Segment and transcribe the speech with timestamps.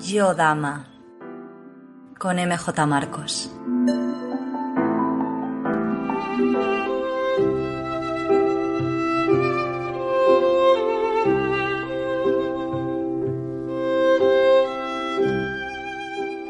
[0.00, 0.86] Yo Dama
[2.18, 3.50] con MJ Marcos.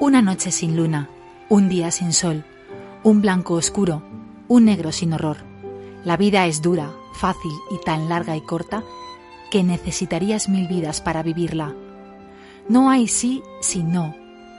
[0.00, 1.08] Una noche sin luna,
[1.48, 2.44] un día sin sol,
[3.02, 4.02] un blanco oscuro,
[4.46, 5.47] un negro sin horror.
[6.04, 8.84] La vida es dura, fácil y tan larga y corta
[9.50, 11.74] que necesitarías mil vidas para vivirla.
[12.68, 14.14] No hay sí sin no,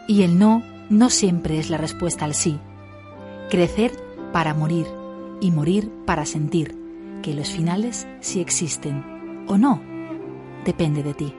[0.08, 2.60] y el no no siempre es la respuesta al sí.
[3.50, 3.92] Crecer
[4.34, 4.88] para morir
[5.40, 6.76] y morir para sentir
[7.22, 9.82] que los finales sí existen o no,
[10.66, 11.34] depende de ti.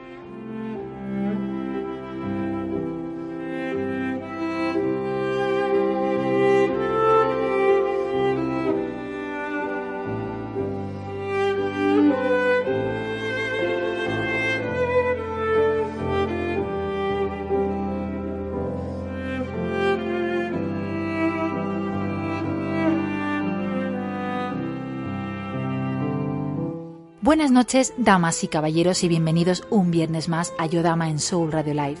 [27.31, 31.73] Buenas noches, damas y caballeros, y bienvenidos un viernes más a Yodama en Soul Radio
[31.73, 31.99] Live.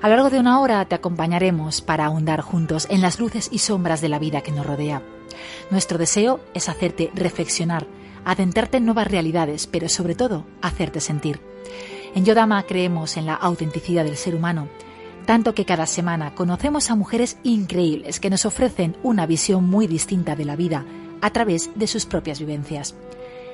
[0.00, 3.58] A lo largo de una hora te acompañaremos para ahondar juntos en las luces y
[3.58, 5.02] sombras de la vida que nos rodea.
[5.72, 7.88] Nuestro deseo es hacerte reflexionar,
[8.24, 11.40] adentrarte en nuevas realidades, pero sobre todo hacerte sentir.
[12.14, 14.68] En Yodama creemos en la autenticidad del ser humano,
[15.26, 20.36] tanto que cada semana conocemos a mujeres increíbles que nos ofrecen una visión muy distinta
[20.36, 20.84] de la vida
[21.22, 22.94] a través de sus propias vivencias.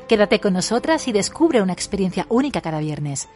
[0.08, 3.28] Quédate con nosotras y descubre una experiencia única cada viernes.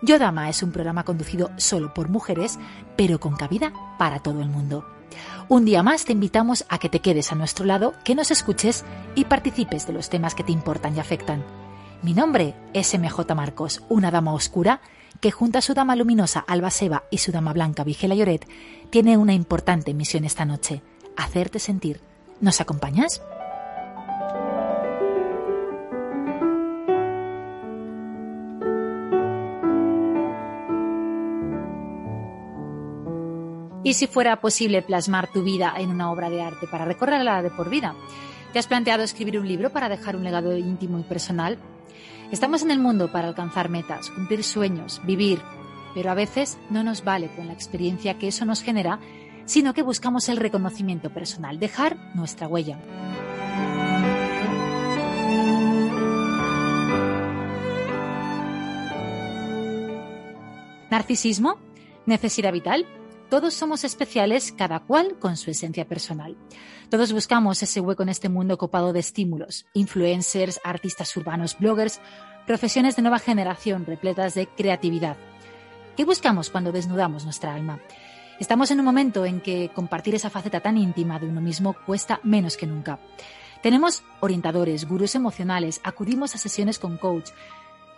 [0.00, 2.58] Yodama es un programa conducido solo por mujeres,
[2.96, 4.86] pero con cabida para todo el mundo.
[5.50, 8.84] Un día más te invitamos a que te quedes a nuestro lado, que nos escuches
[9.14, 11.44] y participes de los temas que te importan y afectan.
[12.02, 14.80] Mi nombre es MJ Marcos, una dama oscura
[15.20, 18.48] que junto a su dama luminosa Alba Seba y su dama blanca Vigela Lloret
[18.88, 20.82] tiene una importante misión esta noche,
[21.16, 22.00] hacerte sentir.
[22.40, 23.20] ¿Nos acompañas?
[33.86, 37.50] Y si fuera posible plasmar tu vida en una obra de arte para recorrerla de
[37.50, 37.94] por vida.
[38.52, 41.56] ¿Te has planteado escribir un libro para dejar un legado íntimo y personal?
[42.32, 45.40] Estamos en el mundo para alcanzar metas, cumplir sueños, vivir,
[45.94, 48.98] pero a veces no nos vale con la experiencia que eso nos genera,
[49.44, 52.80] sino que buscamos el reconocimiento personal, dejar nuestra huella.
[60.90, 61.58] ¿Narcisismo?
[62.04, 62.84] ¿Necesidad vital?
[63.28, 66.36] Todos somos especiales, cada cual con su esencia personal.
[66.90, 72.00] Todos buscamos ese hueco en este mundo copado de estímulos, influencers, artistas urbanos, bloggers,
[72.46, 75.16] profesiones de nueva generación repletas de creatividad.
[75.96, 77.80] ¿Qué buscamos cuando desnudamos nuestra alma?
[78.38, 82.20] Estamos en un momento en que compartir esa faceta tan íntima de uno mismo cuesta
[82.22, 83.00] menos que nunca.
[83.60, 87.30] Tenemos orientadores, gurús emocionales, acudimos a sesiones con coach.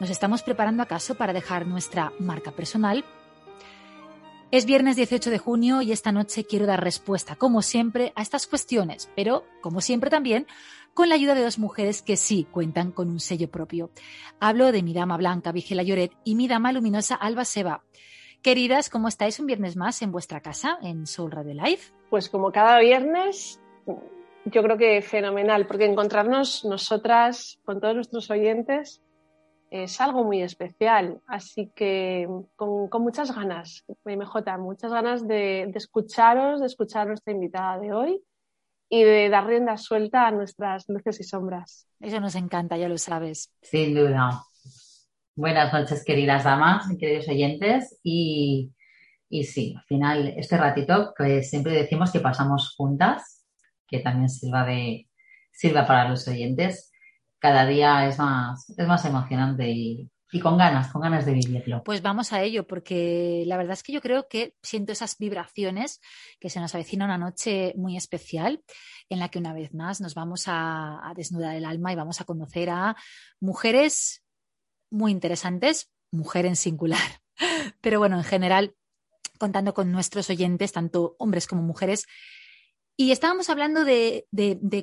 [0.01, 3.05] ¿Nos estamos preparando acaso para dejar nuestra marca personal
[4.51, 8.47] es viernes 18 de junio y esta noche quiero dar respuesta, como siempre, a estas
[8.47, 10.47] cuestiones, pero, como siempre también,
[10.95, 13.91] con la ayuda de dos mujeres que sí cuentan con un sello propio.
[14.41, 17.85] Hablo de mi dama blanca, Vigela Lloret, y mi dama luminosa, Alba Seba.
[18.41, 21.83] Queridas, ¿cómo estáis un viernes más en vuestra casa, en Soul Radio Live?
[22.09, 23.61] Pues como cada viernes,
[24.47, 29.03] yo creo que fenomenal, porque encontrarnos nosotras con todos nuestros oyentes
[29.71, 31.21] es algo muy especial.
[31.27, 37.79] Así que con, muchas ganas, MJ, muchas ganas de, escucharos, de escuchar a nuestra invitada
[37.79, 38.23] de hoy
[38.89, 41.87] y de dar rienda suelta a nuestras luces y sombras.
[42.01, 43.53] Eso nos encanta, ya lo sabes.
[43.63, 44.43] Sin duda.
[45.35, 48.01] Buenas noches, queridas damas y queridos oyentes.
[48.03, 48.73] Y,
[49.29, 53.47] y sí, al final, este ratito que siempre decimos que pasamos juntas,
[53.87, 55.09] que también sirva, de,
[55.53, 56.91] sirva para los oyentes,
[57.39, 60.11] cada día es más, es más emocionante y,
[60.43, 61.83] con ganas, con ganas de vivirlo.
[61.85, 66.01] Pues vamos a ello, porque la verdad es que yo creo que siento esas vibraciones
[66.39, 68.63] que se nos avecina una noche muy especial
[69.09, 72.21] en la que una vez más nos vamos a, a desnudar el alma y vamos
[72.21, 72.97] a conocer a
[73.41, 74.23] mujeres
[74.91, 77.23] muy interesantes, mujer en singular.
[77.81, 78.75] Pero bueno, en general,
[79.39, 82.07] contando con nuestros oyentes, tanto hombres como mujeres,
[83.01, 84.27] y estábamos hablando de,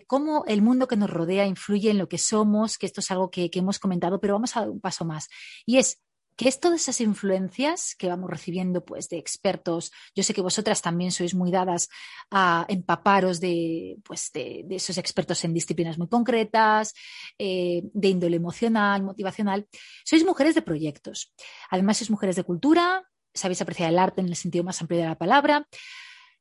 [0.07, 3.29] cómo el mundo que nos rodea influye en lo que somos, que esto es algo
[3.29, 5.27] que, hemos comentado, pero vamos a dar un paso más.
[5.65, 6.01] Y es
[6.37, 9.91] ¿Qué es todas esas influencias que vamos recibiendo pues, de expertos?
[10.13, 11.87] Yo sé que vosotras también sois muy dadas
[12.29, 16.93] a empaparos de, pues, esos expertos en disciplinas muy concretas,
[17.39, 19.65] eh, de índole emocional, motivacional.
[20.03, 21.33] Sois mujeres de proyectos.
[21.69, 25.07] Además, sois mujeres de cultura, sabéis apreciar el arte en el sentido más amplio de
[25.07, 25.65] la palabra.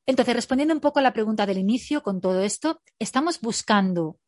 [0.06, 4.18] Entonces, respondiendo un poco a la pregunta del inicio, con todo esto, ¿estamos buscando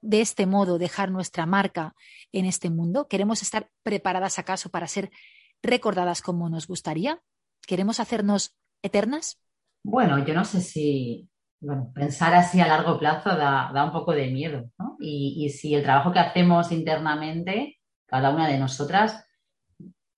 [0.00, 1.94] de este modo dejar nuestra marca
[2.32, 3.08] en este mundo?
[3.08, 5.10] ¿Queremos estar preparadas acaso para ser
[5.62, 7.20] recordadas como nos gustaría?
[7.66, 9.40] ¿Queremos hacernos eternas?
[9.82, 11.28] Bueno, yo no sé si
[11.60, 14.96] bueno, pensar así a largo plazo da, un poco de miedo, ¿no?
[15.00, 19.24] Y, si el trabajo que hacemos internamente, cada una de nosotras,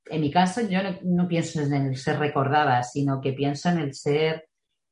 [0.07, 3.79] en mi caso yo no, no pienso en el ser recordada, sino que pienso en
[3.79, 4.48] el ser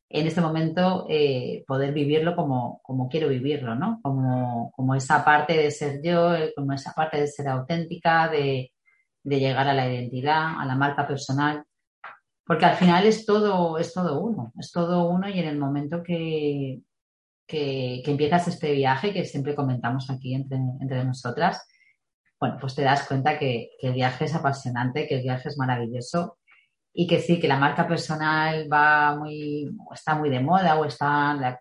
[0.08, 4.00] en este momento eh, poder vivirlo como, como, quiero vivirlo, ¿no?
[4.02, 8.72] Como, como, esa parte de ser yo, eh, como esa parte de ser auténtica, de,
[9.24, 11.64] de, llegar a la identidad, a la marca personal.
[12.44, 16.02] Porque al final es todo, es todo uno, es todo uno y en el momento
[16.04, 16.80] que,
[17.46, 21.66] que, empiezas este viaje que siempre comentamos aquí entre, entre nosotras,
[22.38, 26.38] bueno, pues te das cuenta que el viaje es apasionante, que el viaje es maravilloso
[26.98, 31.60] y que sí, que la marca personal va muy, está muy de moda o está...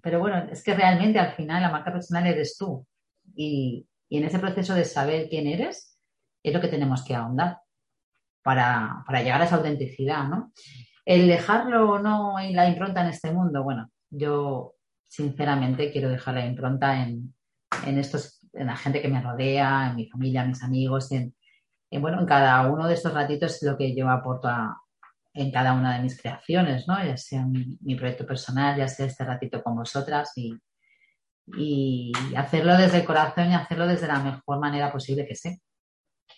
[0.00, 2.86] Pero bueno, es que realmente al final la marca personal eres tú.
[3.34, 5.98] Y, en ese proceso de saber quién eres
[6.44, 7.58] es lo que tenemos que ahondar
[8.40, 10.52] para, llegar a esa autenticidad, ¿no?
[11.04, 14.74] El dejarlo o no en la impronta en este mundo, bueno, yo
[15.08, 17.34] sinceramente quiero dejar la impronta en,
[17.84, 21.34] en estos, en la gente que me rodea, en mi familia, en mis amigos, en,
[21.90, 24.48] y bueno, en cada uno de estos ratitos es lo que yo aporto
[25.34, 27.02] en cada una de mis creaciones, ¿no?
[27.04, 30.54] Ya sea mi, proyecto personal, ya sea este ratito con vosotras y,
[31.56, 35.60] y hacerlo desde el corazón y hacerlo desde la mejor manera posible que sé.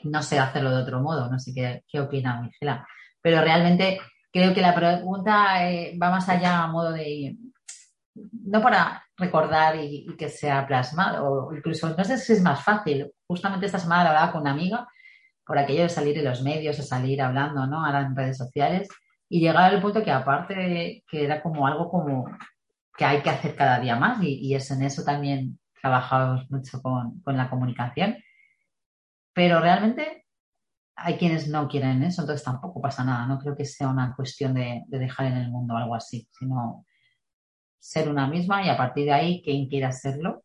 [0.05, 2.87] No sé hacerlo de otro modo, no sé qué, qué opina Miguela,
[3.21, 4.01] pero realmente
[4.33, 7.37] creo que la pregunta eh, va más allá a modo de,
[8.15, 13.11] no para recordar y, que sea plasmado, o incluso no sé si es más fácil.
[13.27, 14.87] Justamente esta semana hablaba con una amiga
[15.49, 17.85] por aquello de salir en los medios, de salir hablando, ¿no?
[17.85, 18.87] Ahora en redes sociales
[19.31, 22.27] y llegar al punto que aparte que era como algo como
[22.95, 27.23] que hay que hacer cada día más y, es en eso también trabajamos mucho con,
[27.25, 28.19] la comunicación.
[29.33, 30.27] Pero realmente
[30.97, 33.27] hay quienes no quieren eso, entonces tampoco pasa nada.
[33.27, 36.85] No creo que sea una cuestión de, de dejar en el mundo algo así, sino
[37.79, 40.43] ser una misma y a partir de ahí, quien quiera serlo,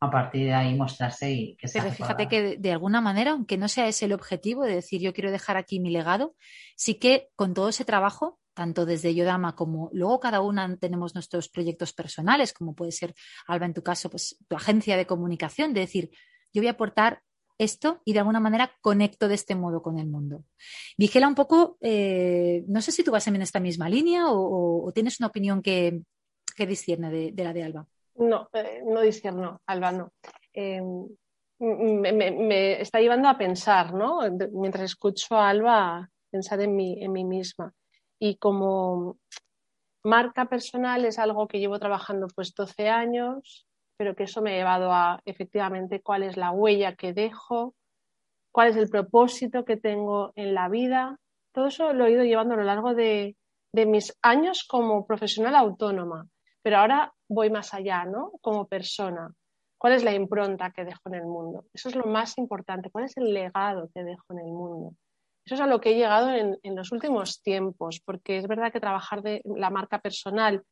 [0.00, 3.58] a partir de ahí mostrarse y que se Pero fíjate que de, alguna manera, aunque
[3.58, 6.34] no sea ese el objetivo de decir yo quiero dejar aquí mi legado,
[6.74, 11.50] sí que con todo ese trabajo, tanto desde Yodama como luego cada una tenemos nuestros
[11.50, 13.14] proyectos personales, como puede ser,
[13.46, 16.10] Alba, en tu caso, pues tu agencia de comunicación, de decir
[16.52, 17.22] yo voy a aportar
[17.58, 20.44] esto y de alguna manera conecto de este modo con el mundo.
[20.96, 25.20] Vigela un poco, eh, no sé si tú vas en esta misma línea o, tienes
[25.20, 26.00] una opinión que,
[26.56, 27.86] que discierne de la de Alba.
[28.20, 30.12] No, eh, no discerno, Alba, no.
[30.52, 31.08] Em,
[31.58, 34.20] me, está llevando a pensar, ¿no?
[34.52, 37.72] Mientras escucho a Alba, pensar en mí, en mí misma.
[38.18, 39.16] Y como
[40.04, 44.56] marca personal es algo que llevo trabajando pues 12 años, pero que eso me ha
[44.56, 47.74] llevado a efectivamente cuál es la huella que dejo,
[48.52, 51.18] cuál es el propósito que tengo en la vida.
[51.52, 53.34] Todo eso lo he ido llevando a lo largo de
[53.72, 56.28] mis años como profesional autónoma.
[56.62, 58.32] Pero ahora voy más allá, ¿no?
[58.42, 59.32] Como persona.
[59.78, 61.64] ¿Cuál es la impronta que dejo en el mundo?
[61.72, 62.90] Eso es lo más importante.
[62.90, 64.94] ¿Cuál es el legado que dejo en el mundo?
[65.44, 68.80] Eso es a lo que he llegado en, los últimos tiempos, porque es verdad que
[68.80, 70.62] trabajar de la marca personal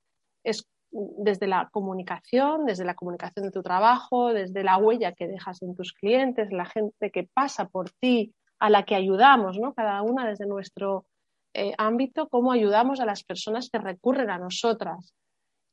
[0.45, 5.62] es desde la comunicación, desde la comunicación de tu trabajo, desde la huella que dejas
[5.62, 9.75] en tus clientes, la gente que pasa por ti, a la que ayudamos, ¿no?
[9.75, 11.07] Cada una desde nuestro
[11.55, 15.15] eh, ámbito, cómo ayudamos a las personas que recurren a nosotras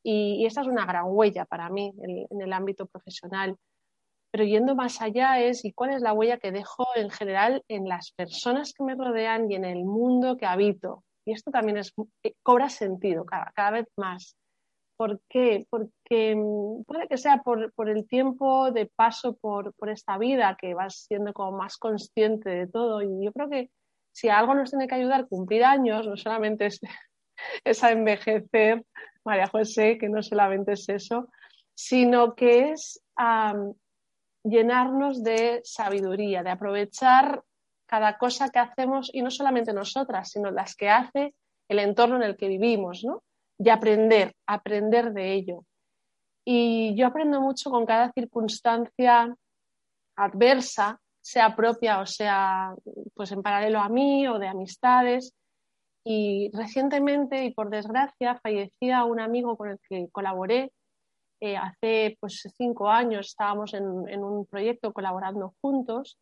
[0.08, 3.56] y, esta es una gran huella para mí en, el ámbito profesional.
[4.30, 7.88] Pero yendo más allá es, ¿y cuál es la huella que dejo en general en
[7.88, 11.02] las personas que me rodean y en el mundo que habito?
[11.24, 14.36] Y esto también es, eh, cobra sentido cada, cada vez más.
[14.96, 15.66] ¿Por qué?
[15.70, 20.56] Porque mm, puede que sea por, por el tiempo de paso por, por, esta vida
[20.60, 23.02] que vas siendo como más consciente de todo.
[23.02, 23.70] Y yo creo que
[24.12, 26.80] si algo nos tiene que ayudar cumplir años, no solamente es,
[27.64, 28.84] es a envejecer,
[29.24, 31.28] María José, que no solamente es eso,
[31.74, 33.02] sino que es
[34.44, 37.42] llenarnos de sabiduría, de aprovechar
[37.86, 41.34] cada cosa que hacemos y no solamente nosotras, sino las que hace
[41.68, 43.22] el entorno en el que vivimos, ¿no?
[43.58, 45.64] Y aprender, aprender de ello.
[46.44, 49.34] Y yo aprendo mucho con cada circunstancia
[50.16, 52.72] adversa sea propia o sea
[53.14, 55.34] pues en paralelo a mí o de amistades.
[56.08, 60.70] Y recientemente, y por desgracia, fallecía un amigo con el que colaboré.
[61.40, 66.16] Eh, hace pues cinco años estábamos en, un proyecto colaborando juntos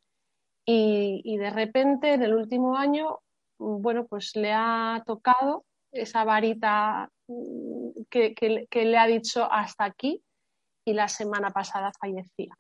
[0.65, 3.19] y, de repente en el último año,
[3.59, 10.23] bueno, pues le ha tocado esa varita mm, que, que le ha dicho hasta aquí
[10.87, 12.57] y la semana pasada fallecía.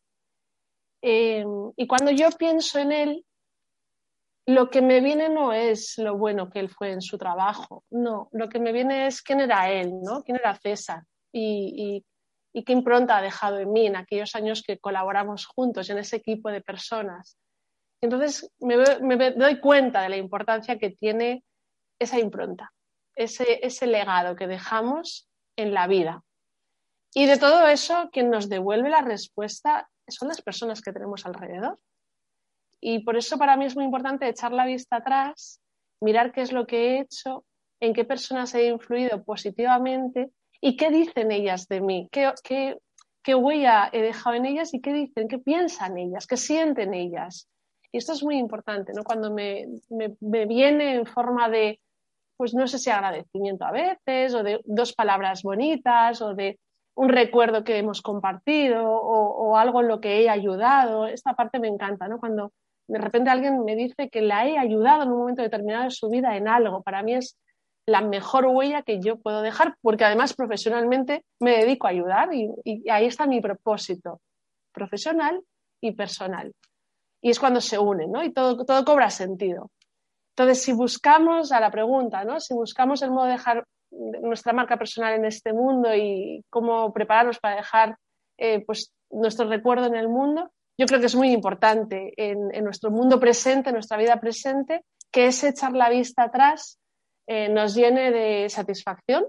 [1.00, 3.26] Em, y cuando yo pienso en él,
[4.46, 8.28] lo que me viene no es lo bueno que él fue en su trabajo, no,
[8.32, 10.22] lo que me viene es quién era él, ¿no?
[10.22, 12.04] quién era César y,
[12.64, 16.50] qué impronta ha dejado en mí en aquellos años que colaboramos juntos en ese equipo
[16.50, 17.36] de personas.
[18.00, 21.42] Entonces me, doy cuenta de la importancia que tiene
[21.98, 22.70] esa impronta,
[23.16, 26.22] ese, ese legado que dejamos en la vida.
[27.12, 31.78] Y de todo eso, quien nos devuelve la respuesta son las personas que tenemos alrededor.
[32.86, 35.58] Y por eso para mí es muy importante echar la vista atrás,
[36.02, 37.42] mirar qué es lo que he hecho,
[37.80, 40.28] en qué personas he influido positivamente
[40.60, 42.30] y qué dicen ellas de mí, qué,
[43.22, 47.48] qué, huella he dejado en ellas y qué dicen, qué piensan ellas, qué sienten ellas.
[47.90, 49.02] Y esto es muy importante, ¿no?
[49.02, 51.80] Cuando me, me, viene en forma de,
[52.36, 56.58] pues no sé si agradecimiento a veces, o de dos palabras bonitas, o de
[56.96, 61.06] un recuerdo que hemos compartido o, algo en lo que he ayudado.
[61.06, 62.18] Esta parte me encanta, ¿no?
[62.18, 62.52] Cuando
[62.86, 66.08] de repente alguien me dice que la he ayudado en un momento determinado de su
[66.08, 66.82] vida en algo.
[66.82, 67.38] Para mí es
[67.86, 72.50] la mejor huella que yo puedo dejar, porque además profesionalmente me dedico a ayudar y,
[72.90, 74.20] ahí está mi propósito
[74.72, 75.40] profesional
[75.80, 76.52] y personal.
[77.20, 78.24] Y es cuando se unen, ¿no?
[78.24, 79.70] Y todo, todo cobra sentido.
[80.36, 82.40] Entonces, si buscamos a la pregunta, ¿no?
[82.40, 87.38] Si buscamos el modo de dejar nuestra marca personal en este mundo y cómo prepararnos
[87.38, 87.96] para dejar
[88.38, 92.90] eh, pues, nuestro recuerdo en el mundo, yo creo que es muy importante en, nuestro
[92.90, 96.78] mundo presente, en nuestra vida presente, que ese echar la vista atrás
[97.26, 99.24] eh, nos llene de satisfacción,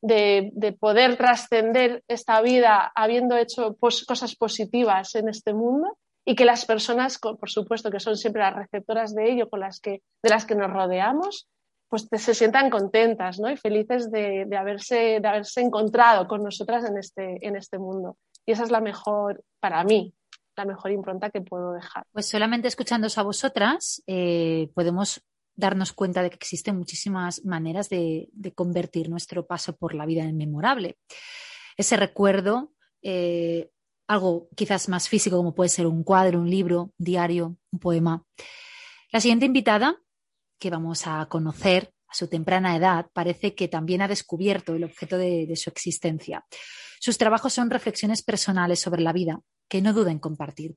[0.00, 6.64] de, poder trascender esta vida habiendo hecho cosas positivas en este mundo y que las
[6.64, 10.46] personas, por supuesto, que son siempre las receptoras de ello, con las que, de las
[10.46, 11.48] que nos rodeamos,
[11.88, 13.50] pues se sientan contentas ¿no?
[13.50, 18.16] y felices de, haberse, de haberse encontrado con nosotras en este, en este mundo.
[18.46, 20.14] Y esa es la mejor, para mí,
[20.56, 22.04] la mejor impronta que puedo dejar.
[22.12, 25.22] Pues solamente escuchándoos a vosotras eh, podemos
[25.54, 30.36] darnos cuenta de que existen muchísimas maneras de, convertir nuestro paso por la vida en
[30.36, 30.98] memorable.
[31.76, 33.70] Ese recuerdo, eh,
[34.06, 38.24] algo quizás más físico como puede ser un cuadro, un libro, un diario, un poema.
[39.10, 39.96] La siguiente invitada
[40.58, 45.18] que vamos a conocer a su temprana edad, parece que también ha descubierto el objeto
[45.18, 46.44] de, su existencia.
[47.00, 49.40] Sus trabajos son reflexiones personales sobre la vida
[49.72, 50.76] que no duda en compartir.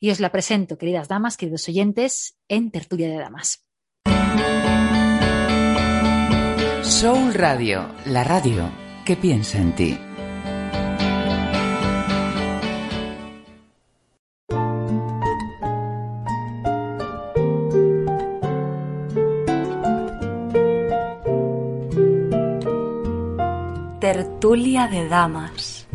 [0.00, 3.68] Y os la presento, queridas damas, queridos oyentes, en Tertulia de Damas.
[6.82, 8.70] Soul Radio, la radio
[9.04, 9.98] que piensa en ti.
[24.00, 25.88] tertulia de damas.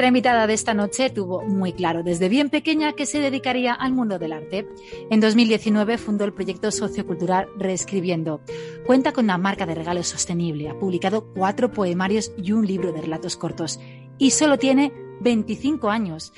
[0.00, 3.92] Nuestra invitada de esta noche tuvo muy claro desde bien pequeña que se dedicaría al
[3.92, 4.66] mundo del arte.
[5.10, 8.40] En 2019 fundó el proyecto sociocultural Reescribiendo.
[8.86, 13.02] Cuenta con una marca de regalos sostenible, ha publicado cuatro poemarios y un libro de
[13.02, 13.78] relatos cortos
[14.16, 14.90] y solo tiene
[15.20, 16.32] 25 años.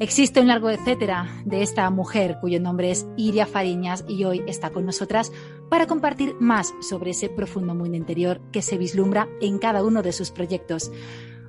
[0.00, 4.70] Existe un largo etcétera de esta mujer cuyo nombre es Iria Fariñas y hoy está
[4.70, 5.30] con nosotras
[5.68, 10.10] para compartir más sobre ese profundo mundo interior que se vislumbra en cada uno de
[10.10, 10.90] sus proyectos.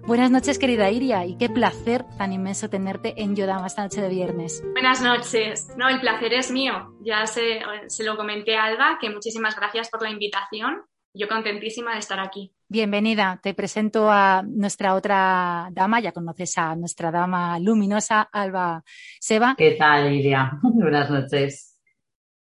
[0.06, 4.10] Buenas noches, querida Iria, y qué placer tan inmenso tenerte en Yodama esta noche de
[4.10, 4.64] viernes.
[4.74, 5.70] Buenas noches.
[5.78, 6.96] No, el placer es mío.
[7.02, 10.82] Ya se, se lo comenté a Alba, que muchísimas gracias por la invitación.
[11.14, 12.54] Yo contentísima de estar aquí.
[12.68, 18.84] Bienvenida, te presento a nuestra otra dama, ya conoces a nuestra dama luminosa, Alba
[19.20, 19.56] Seba.
[19.58, 20.52] ¿Qué tal, Iria?
[20.62, 21.80] Buenas noches.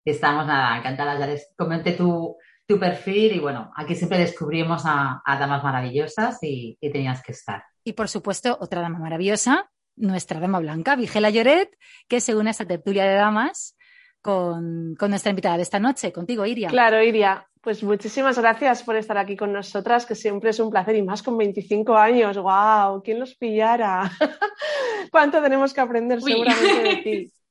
[0.04, 1.18] Estamos nada, encantadas.
[1.18, 2.36] Ya les comenté tu,
[2.72, 7.62] tu perfil y bueno, aquí siempre descubrimos a, damas maravillosas y, tenías que estar.
[7.84, 11.68] Y por supuesto, otra dama maravillosa, nuestra dama blanca, Vigela Lloret,
[12.08, 13.76] que se une a esta tertulia de damas
[14.22, 16.68] con, con nuestra invitada de esta noche, contigo, Iria.
[16.68, 17.46] Claro, Iria.
[17.60, 21.22] Pues muchísimas gracias por estar aquí con nosotras, que siempre es un placer y más
[21.22, 22.38] con 25 años.
[22.38, 23.02] ¡Wow!
[23.04, 24.10] ¿Quién los pillara?
[25.12, 27.32] ¿Cuánto tenemos que aprender seguramente de ti?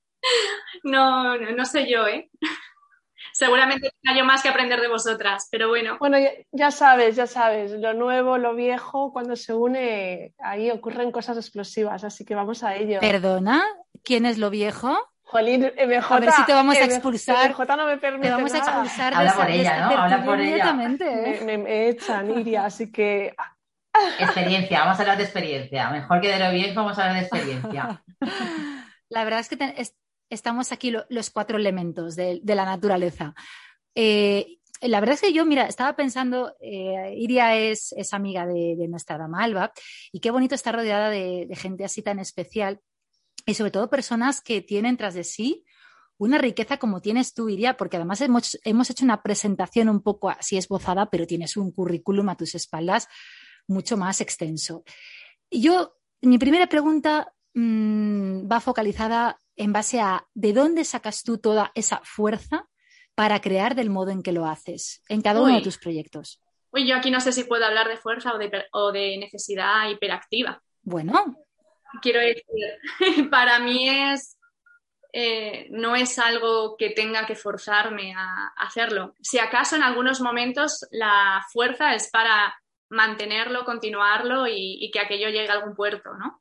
[0.84, 2.30] No, no, sé yo, ¿eh?
[3.42, 5.98] Seguramente tenga yo más que aprender de vosotras, pero bueno.
[6.00, 6.18] Bueno,
[6.52, 12.04] ya, sabes, ya sabes, lo nuevo, lo viejo, cuando se une, ahí ocurren cosas explosivas,
[12.04, 13.00] así que vamos a ello.
[13.00, 13.64] ¿Perdona?
[14.04, 14.96] ¿Quién es lo viejo?
[15.24, 16.16] Jolín, MJ.
[16.16, 17.50] A ver si te vamos a expulsar.
[17.50, 18.28] MJ no me permite.
[18.28, 19.98] Te vamos a expulsar Habla por ella, ¿no?
[19.98, 20.78] Habla por ella.
[21.00, 21.40] ¿eh?
[21.44, 23.34] Me, me, echan, Iria, así que.
[24.20, 25.90] Experiencia, vamos a hablar de experiencia.
[25.90, 28.04] Mejor que de lo viejo, vamos a hablar de experiencia.
[29.10, 29.58] La verdad es que
[30.32, 33.36] estamos aquí los cuatro elementos de, la naturaleza.
[33.94, 39.18] Eh, la verdad es que yo, mira, estaba pensando, eh, Iria es, amiga de, nuestra
[39.18, 39.74] dama Alba,
[40.12, 42.80] y qué bonito estar rodeada de, gente así tan especial,
[43.46, 45.66] y sobre todo personas que tienen tras de sí
[46.18, 48.56] una riqueza como tienes tú, Iria, porque además hemos,
[48.90, 53.08] hecho una presentación un poco así esbozada, pero tienes un currículum a tus espaldas
[53.68, 54.84] mucho más extenso.
[55.50, 61.72] Yo, mi primera pregunta mm, va focalizada en base a de dónde sacas tú toda
[61.76, 62.68] esa fuerza
[63.16, 66.42] para crear del modo en que lo haces en cada uno de tus proyectos.
[66.72, 68.34] Uy, yo aquí no sé si puedo hablar de fuerza
[68.72, 70.64] o de, necesidad hiperactiva.
[70.82, 71.36] Bueno.
[72.02, 72.44] Quiero decir,
[73.30, 74.38] para mí es
[75.14, 79.14] eh, no es algo que tenga que forzarme a hacerlo.
[79.22, 82.56] Si acaso en algunos momentos la fuerza es para
[82.90, 86.41] mantenerlo, continuarlo y, que aquello llegue a algún puerto, ¿no?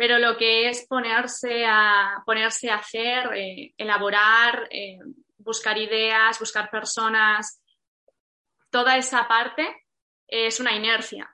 [0.00, 4.98] Pero lo que es ponerse a, ponerse a hacer, eh, elaborar, eh,
[5.36, 7.62] buscar ideas, buscar personas,
[8.70, 9.84] toda esa parte
[10.26, 11.28] es una inercia.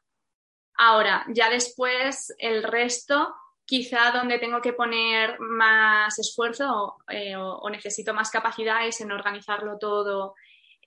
[0.79, 8.15] Ahora, ya después el resto, quizá donde tengo que poner más esfuerzo eh, o necesito
[8.15, 10.35] más capacidad es en organizarlo todo,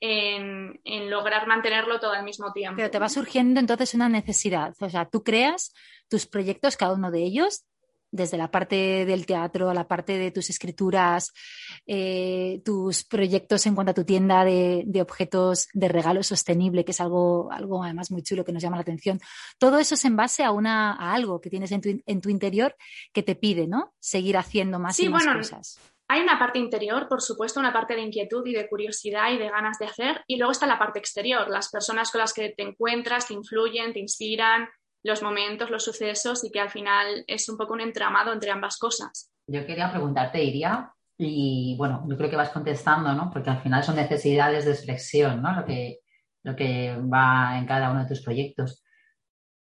[0.02, 2.78] en, lograr mantenerlo todo al mismo tiempo.
[2.78, 4.74] Pero te va surgiendo entonces una necesidad.
[4.80, 5.74] O sea, tú creas
[6.08, 7.66] tus proyectos, cada uno de ellos,
[8.12, 11.34] desde la parte del teatro a la parte de tus escrituras,
[11.86, 17.02] eh, tus proyectos en cuanto a tu tienda de, objetos de regalo sostenible, que es
[17.02, 19.20] algo, algo además muy chulo que nos llama la atención.
[19.58, 22.30] Todo eso es en base a, una, a algo que tienes en tu, en tu
[22.30, 22.76] interior
[23.14, 23.94] que te pide, ¿no?
[24.00, 25.80] Seguir haciendo más y más cosas.
[26.12, 29.48] Hay una parte interior, por supuesto, una parte de inquietud y de curiosidad y de
[29.48, 32.64] ganas de hacer, y luego está la parte exterior, las personas con las que te
[32.64, 34.68] encuentras, te influyen, te inspiran,
[35.04, 38.78] los momentos, los sucesos, y que al final es un poco un entramado entre ambas
[38.78, 39.32] cosas.
[39.48, 43.30] Yo quería preguntarte, Iria, y bueno, yo creo que vas contestando, ¿no?
[43.32, 45.54] Porque al final son necesidades de expresión, ¿no?
[45.54, 46.00] Lo que,
[46.44, 48.84] lo que va en cada uno de tus proyectos.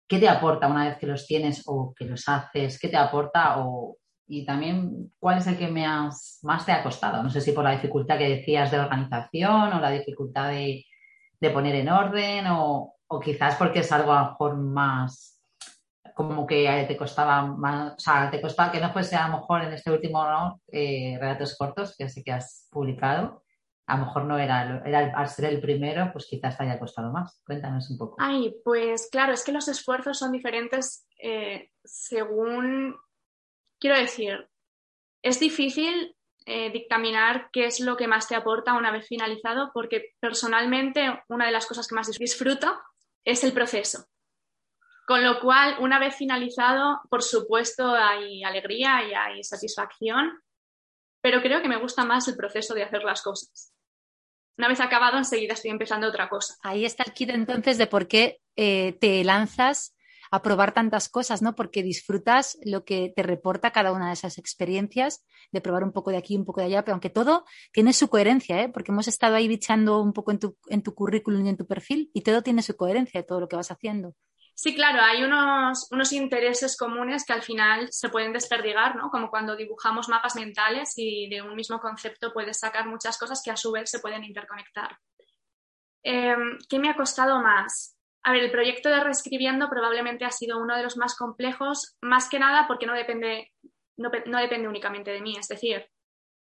[0.06, 2.78] ¿Qué te aporta una vez que los tienes o que los haces?
[2.78, 7.22] ¿Qué te aporta o, y también cuál es el que me más te ha costado.
[7.22, 10.84] No sé si por la dificultad que decías de organización o la dificultad de,
[11.52, 15.40] poner en orden o, quizás porque es algo a lo mejor más
[16.14, 19.62] como que te costaba más, o sea, te costaba que no fuese a lo mejor
[19.62, 20.60] en este último ¿no?
[20.70, 23.42] eh, relatos cortos que sí que has publicado.
[23.86, 27.12] A lo mejor no era, era al ser el primero, pues quizás te haya costado
[27.12, 27.42] más.
[27.44, 28.16] Cuéntanos un poco.
[28.18, 32.96] Ay, pues claro, es que los esfuerzos son diferentes eh, según
[33.84, 34.48] Quiero decir,
[35.22, 40.14] es difícil eh, dictaminar qué es lo que más te aporta una vez finalizado, porque
[40.20, 42.74] personalmente una de las cosas que más disfruto
[43.24, 44.06] es el proceso.
[45.06, 50.42] Con lo cual, una vez finalizado, por supuesto, hay alegría y hay satisfacción,
[51.20, 53.72] pero creo que me gusta más el proceso de hacer las cosas.
[54.56, 56.54] Una vez acabado, enseguida estoy empezando otra cosa.
[56.62, 59.93] Ahí está el kit entonces de por qué eh, te lanzas
[60.34, 61.54] a probar tantas cosas, ¿no?
[61.54, 66.10] Porque disfrutas lo que te reporta cada una de esas experiencias, de probar un poco
[66.10, 68.68] de aquí, un poco de allá, pero aunque todo tiene su coherencia, ¿eh?
[68.68, 71.66] Porque hemos estado ahí bichando un poco en tu, en tu currículum y en tu
[71.66, 74.14] perfil y todo tiene su coherencia, todo lo que vas haciendo.
[74.56, 79.10] Sí, claro, hay unos, unos intereses comunes que al final se pueden desperdigar, ¿no?
[79.10, 83.50] Como cuando dibujamos mapas mentales y de un mismo concepto puedes sacar muchas cosas que
[83.50, 84.96] a su vez se pueden interconectar.
[86.04, 87.93] Em, ¿Qué me ha costado más?
[88.26, 92.28] A ver, el proyecto de Reescribiendo probablemente ha sido uno de los más complejos, más
[92.30, 93.52] que nada porque no depende,
[93.98, 95.36] no, depende únicamente de mí.
[95.38, 95.86] Es decir,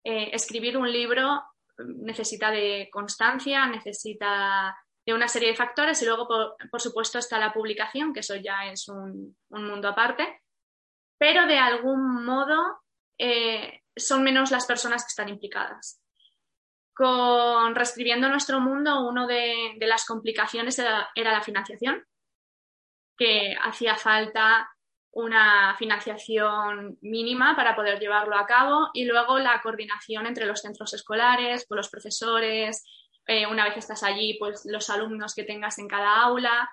[0.05, 1.42] eh, escribir un libro
[1.79, 6.29] necesita de constancia, necesita de una serie de factores y luego,
[6.71, 10.40] por, supuesto, está la publicación, que eso ya es un, mundo aparte.
[11.18, 12.81] Pero de algún modo
[13.18, 16.01] eh, son menos las personas que están implicadas.
[16.94, 22.05] Con Reescribiendo nuestro mundo, una de, las complicaciones era, la financiación,
[23.16, 24.70] que hacía falta
[25.12, 30.92] una financiación mínima para poder llevarlo a cabo y luego la coordinación entre los centros
[30.94, 32.85] escolares, con los profesores,
[33.26, 36.70] eh, una vez estás allí, pues los alumnos que tengas en cada aula.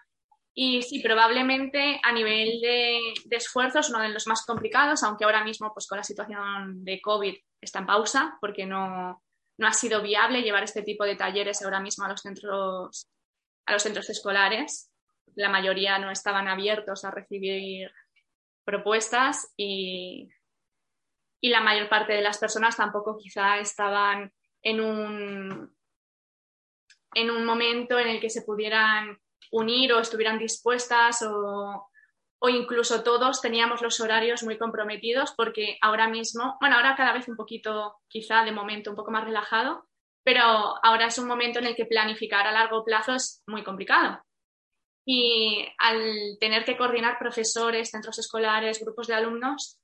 [0.53, 5.23] Y sí, probablemente a nivel de, de esfuerzo es uno de los más complicados, aunque
[5.23, 9.21] ahora mismo pues con la situación de COVID está en pausa porque no,
[9.60, 13.10] no ha sido viable llevar este tipo de talleres ahora mismo a los centros,
[13.65, 14.89] a los centros escolares.
[15.36, 17.91] La mayoría no estaban abiertos a recibir
[18.63, 20.30] propuestas y,
[21.41, 25.76] y la mayor parte de las personas tampoco quizá estaban en un,
[27.13, 29.19] en un momento en el que se pudieran
[29.52, 31.88] unir o estuvieran dispuestas o,
[32.39, 37.28] o incluso todos teníamos los horarios muy comprometidos porque ahora mismo, bueno, ahora cada vez
[37.28, 39.86] un poquito, quizá de momento un poco más relajado,
[40.23, 40.41] pero
[40.84, 44.21] ahora es un momento en el que planificar a largo plazo es muy complicado.
[45.06, 49.80] Y al tener que coordinar profesores, centros escolares, grupos de alumnos,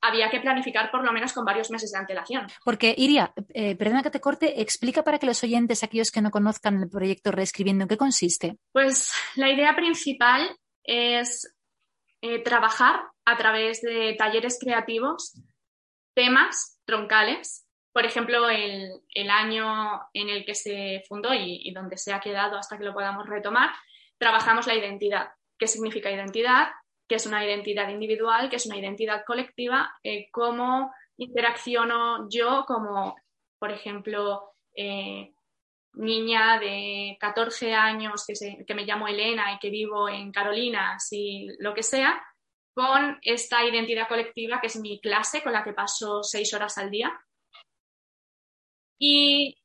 [0.00, 2.46] había que planificar por lo menos con varios meses de antelación.
[2.64, 6.30] Porque, Iria, eh, perdona que te corte, explica para que los oyentes, aquellos que no
[6.30, 8.56] conozcan el proyecto Reescribiendo, ¿en qué consiste?
[8.72, 11.54] Pues la idea principal es
[12.22, 15.40] eh, trabajar a través de talleres creativos
[16.14, 17.68] temas troncales.
[17.92, 22.78] Por ejemplo, el, año en el que se fundó y, donde se ha quedado hasta
[22.78, 23.70] que lo podamos retomar,
[24.18, 25.28] trabajamos la identidad.
[25.58, 26.68] ¿Qué significa identidad?
[27.08, 28.48] ¿Qué es una identidad individual?
[28.50, 29.94] ¿Qué es una identidad colectiva?
[30.02, 33.16] Eh, ¿Cómo interacciono yo como,
[33.58, 35.32] por ejemplo, eh,
[35.96, 41.48] niña de 14 años que, que, me llamo Elena y que vivo en Carolina, si
[41.58, 42.22] lo que sea,
[42.74, 46.90] con esta identidad colectiva que es mi clase con la que paso seis horas al
[46.90, 47.18] día.
[48.98, 49.56] Y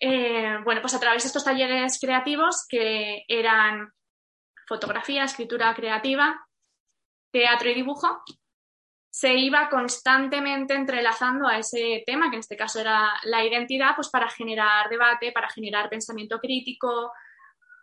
[0.00, 3.90] eh, bueno, pues a través de estos talleres creativos que eran
[4.66, 6.44] fotografía, escritura creativa,
[7.32, 8.22] teatro y dibujo,
[9.22, 14.08] se iba constantemente entrelazando a ese tema, que en este caso era la identidad, pues
[14.08, 17.12] para generar debate, para generar pensamiento crítico,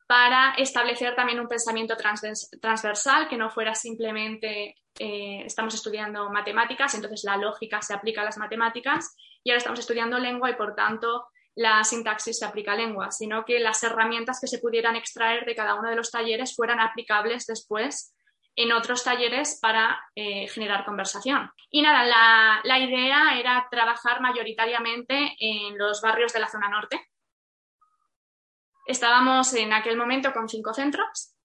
[0.06, 7.24] para establecer también un pensamiento transversal, que no fuera simplemente eh, estamos estudiando matemáticas, entonces
[7.24, 11.28] la lógica se aplica a las matemáticas, y ahora estamos estudiando lengua y por tanto
[11.56, 15.56] la sintaxis se aplica a lengua, sino que las herramientas que se pudieran extraer de
[15.56, 18.14] cada uno de los talleres fueran aplicables después
[18.56, 21.52] en otros talleres para eh, generar conversación.
[21.70, 27.10] Y nada, la, idea era trabajar mayoritariamente en los barrios de la zona norte.
[28.86, 31.36] Estábamos en aquel momento con cinco centros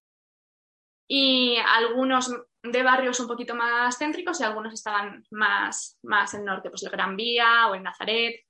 [1.07, 6.69] y algunos de barrios un poquito más céntricos y algunos estaban más, más en norte,
[6.69, 8.41] pues el Gran Vía o el Nazaret,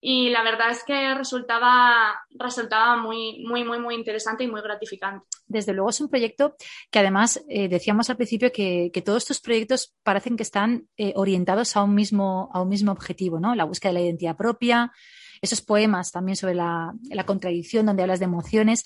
[0.00, 5.26] y la verdad es que resultaba, resultaba muy, muy, muy, muy interesante y muy gratificante.
[5.46, 6.54] Desde luego es un proyecto
[6.90, 11.76] que además eh, decíamos al principio que, todos estos proyectos parecen que están eh, orientados
[11.76, 13.54] a un, mismo, a un mismo objetivo, ¿no?
[13.54, 14.92] La búsqueda de la identidad propia,
[15.40, 16.94] esos poemas también sobre la,
[17.26, 18.84] contradicción donde hablas de emociones.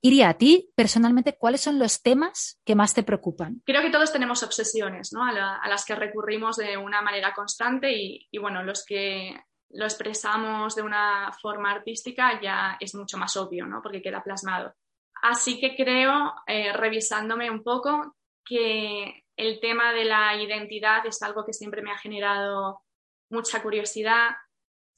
[0.00, 3.62] Iría a ti, personalmente, ¿cuáles son los temas que más te preocupan?
[3.64, 5.24] Creo que todos tenemos obsesiones, ¿no?
[5.24, 9.34] A, las que recurrimos de una manera constante y, y, bueno, los que
[9.74, 13.82] lo expresamos de una forma artística ya es mucho más obvio, ¿no?
[13.82, 14.74] Porque queda plasmado.
[15.22, 21.44] Así que creo, eh, revisándome un poco, que el tema de la identidad es algo
[21.44, 22.82] que siempre me ha generado
[23.30, 24.30] mucha curiosidad.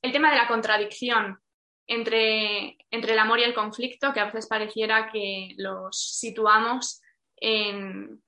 [0.03, 1.41] El tema de la contradicción
[1.87, 7.01] entre, entre el amor y el conflicto, que a veces pareciera que los situamos
[7.37, 8.23] en,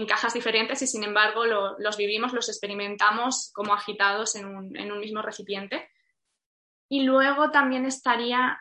[0.00, 4.90] en cajas diferentes y sin embargo los vivimos, los experimentamos como agitados en un, en
[4.90, 5.90] un, mismo recipiente.
[6.88, 8.58] Y luego también estaría,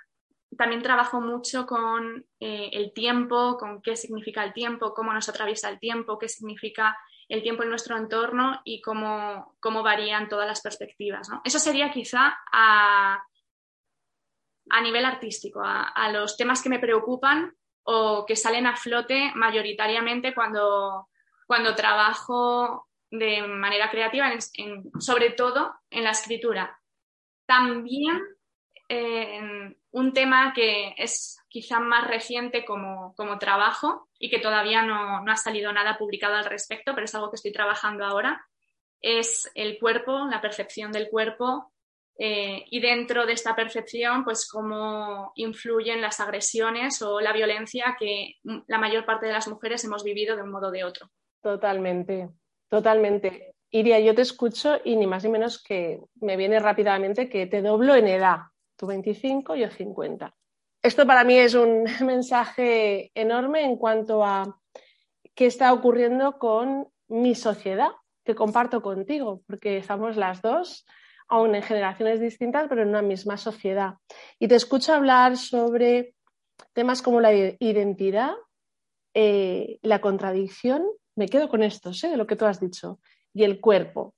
[0.58, 5.70] también trabajo mucho con eh, el tiempo, con qué significa el tiempo, cómo nos atraviesa
[5.70, 6.98] el tiempo, qué significa
[7.30, 11.30] el tiempo en nuestro entorno y cómo, cómo varían todas las perspectivas.
[11.46, 13.24] Eso sería quizá a,
[14.70, 19.32] a nivel artístico, a, a los temas que me preocupan o que salen a flote
[19.36, 21.09] mayoritariamente cuando,
[21.50, 24.32] cuando trabajo de manera creativa,
[25.00, 26.80] sobre todo en la escritura.
[27.48, 28.22] También
[28.88, 35.36] eh, un tema que es quizá más reciente como, trabajo y que todavía no, ha
[35.38, 38.46] salido nada publicado al respecto, pero es algo que estoy trabajando ahora,
[39.02, 41.74] es el cuerpo, la percepción del cuerpo
[42.20, 48.36] eh, y dentro de esta percepción, pues cómo influyen las agresiones o la violencia que
[48.68, 51.10] la mayor parte de las mujeres hemos vivido de un modo o de otro.
[51.42, 52.30] Totalmente,
[52.70, 53.56] totalmente.
[53.72, 57.62] Iria, yo te escucho y ni más ni menos que me viene rápidamente que te
[57.62, 58.40] doblo en edad,
[58.76, 60.34] tú 25, yo 50.
[60.82, 64.60] Esto para mí es un mensaje enorme en cuanto a
[65.36, 67.92] qué está ocurriendo con mi sociedad,
[68.26, 70.86] que comparto contigo, porque estamos las dos,
[71.28, 73.96] aún en generaciones distintas, pero en una misma sociedad.
[74.40, 76.16] Y te escucho hablar sobre
[76.74, 78.34] temas como la identidad,
[79.14, 80.84] eh, la contradicción
[81.20, 83.00] me quedo con esto, lo que tú has dicho,
[83.34, 84.16] y el cuerpo.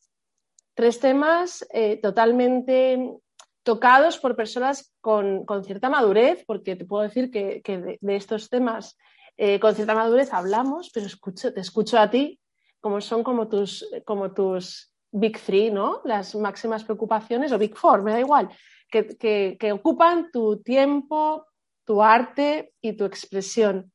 [0.75, 3.17] tres temas eh, totalmente
[3.63, 8.97] tocados por personas con, cierta madurez, porque te puedo decir que, de, estos temas
[9.35, 12.39] eh, con cierta madurez hablamos, pero escucho, te escucho a ti
[12.79, 16.01] como son como tus, como tus Big Three, ¿no?
[16.03, 18.49] Las máximas preocupaciones, o Big Four, me da igual,
[18.89, 21.47] que, que ocupan tu tiempo,
[21.83, 23.90] tu arte y tu expresión.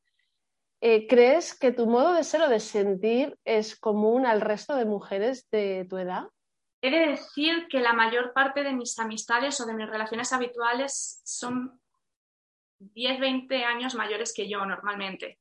[0.81, 4.85] Eh, ¿Crees que tu modo de ser o de sentir es común al resto de
[4.85, 6.29] mujeres de tu edad?
[6.81, 11.21] He de decir que la mayor parte de mis amistades o de mis relaciones habituales
[11.25, 11.81] son
[12.79, 15.39] 10, 20 años mayores que yo normalmente.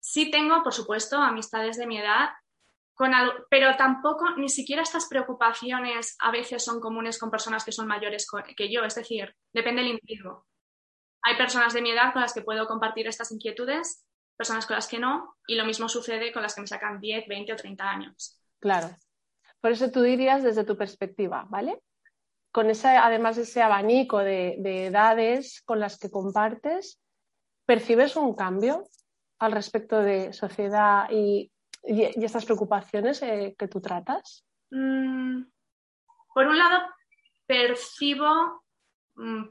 [0.00, 2.30] Sí tengo, por supuesto, amistades de mi edad,
[3.48, 8.26] pero tampoco ni siquiera estas preocupaciones a veces son comunes con personas que son mayores
[8.56, 10.46] que yo, es decir, depende del individuo.
[11.22, 14.04] Hay personas de mi edad con las que puedo compartir estas inquietudes,
[14.36, 17.28] personas con las que no, y lo mismo sucede con las que me sacan 10,
[17.28, 18.40] 20 o 30 años.
[18.58, 18.90] Claro.
[19.60, 21.80] Por eso tú dirías desde tu perspectiva, ¿vale?
[22.50, 27.00] Con ese, además de ese abanico de, edades con las que compartes,
[27.64, 28.84] ¿percibes un cambio
[29.38, 31.50] al respecto de sociedad y,
[31.84, 34.44] estas preocupaciones eh, que tú tratas?
[34.70, 35.42] Mm,
[36.32, 36.86] por un lado,
[37.46, 38.61] percibo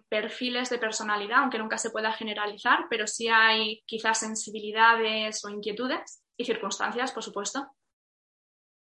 [0.09, 6.23] perfiles de personalidad, aunque nunca se pueda generalizar, pero sí hay quizás sensibilidades o inquietudes
[6.35, 7.67] y circunstancias, por supuesto.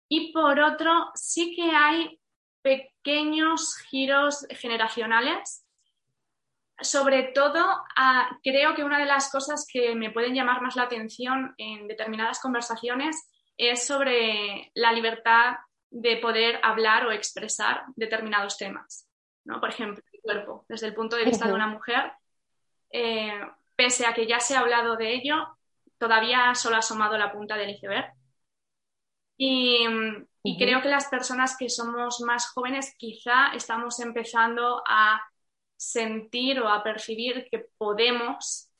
[0.09, 2.19] Y por otro, sí que hay
[2.63, 5.67] pequeños giros generacionales.
[6.81, 7.65] Sobre todo,
[8.43, 12.41] creo que una de las cosas que me pueden llamar más la atención en determinadas
[12.41, 15.57] conversaciones es sobre la libertad
[15.91, 19.09] de poder hablar o expresar determinados temas.
[19.45, 19.61] ¿no?
[19.61, 22.13] Por ejemplo, cuerpo, desde el punto de vista de una mujer,
[22.91, 23.41] eh,
[23.77, 25.59] pese a que ya se ha hablado de ello,
[25.99, 28.13] todavía solo ha asomado la punta del iceberg.
[29.37, 29.87] Y,
[30.43, 35.21] y creo que las personas que somos más jóvenes quizá estamos empezando a
[35.77, 38.71] sentir o a percibir que podemos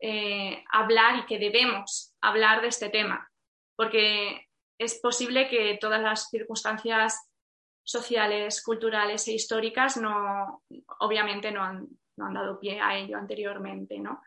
[0.00, 3.30] eh, hablar y que debemos hablar de este tema,
[3.76, 4.46] porque
[4.78, 7.27] es posible que todas las circunstancias
[7.88, 10.62] sociales, culturales e históricas no,
[11.00, 11.88] obviamente no han,
[12.34, 14.20] dado pie a ello anteriormente, ¿no?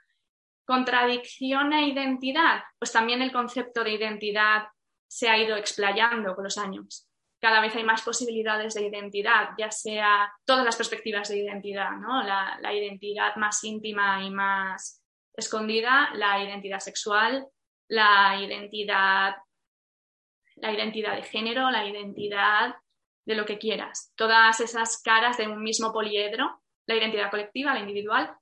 [0.65, 4.63] Contradicción e identidad, pues también el concepto de identidad
[5.07, 7.07] se ha ido explayando con los años.
[7.39, 12.23] Cada vez hay más posibilidades de identidad, ya sea todas las perspectivas de identidad, ¿no?
[12.23, 15.03] la, la identidad más íntima y más
[15.35, 17.47] escondida, la identidad sexual,
[17.89, 19.35] la identidad,
[20.55, 22.75] la identidad de género, la identidad
[23.25, 24.11] de lo que quieras.
[24.15, 28.35] Todas esas caras de un mismo poliedro, la identidad colectiva, la individual,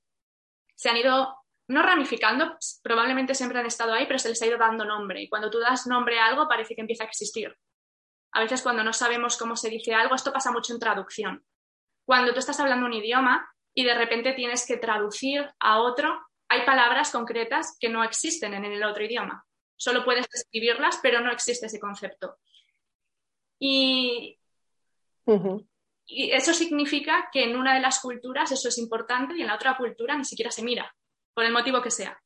[0.74, 1.36] se han ido
[1.68, 5.22] no ramificando, probablemente siempre han estado ahí, pero se les ha ido dando nombre.
[5.22, 7.56] Y cuando tú das nombre a algo, parece que empieza a existir.
[8.32, 11.44] A veces cuando no sabemos cómo se dice algo, esto pasa mucho en traducción.
[12.04, 16.66] Cuando tú estás hablando un idioma y de repente tienes que traducir a otro, hay
[16.66, 19.44] palabras concretas que no existen en el otro idioma.
[19.76, 22.38] Solo puedes escribirlas, pero no existe ese concepto.
[23.60, 24.39] Y,
[26.12, 29.54] y eso significa que en una de las culturas eso es importante y en la
[29.54, 30.92] otra cultura ni siquiera se mira,
[31.32, 32.20] por el motivo que sea.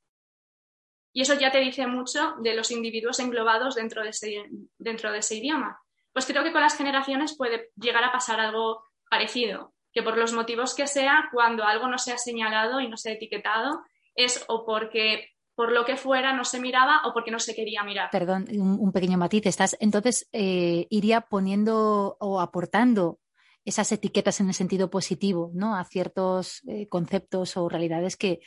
[1.13, 4.47] Y eso ya te dice mucho de los individuos englobados dentro de ese,
[4.79, 5.81] dentro de ese idioma.
[6.13, 10.33] Pues creo que con las generaciones puede llegar a pasar algo parecido, que por los
[10.33, 14.45] motivos que sea, cuando algo no se ha señalado y no se ha etiquetado, es
[14.49, 18.11] o porque por lo que fuera no se miraba o porque no se quería mirar.
[18.11, 19.47] Perdón, un, pequeño matiz.
[19.47, 23.21] Estás, entonces, eh, iría poniendo o aportando
[23.65, 25.77] esas etiquetas en el sentido positivo, ¿no?
[25.77, 28.41] A ciertos eh, conceptos o realidades que,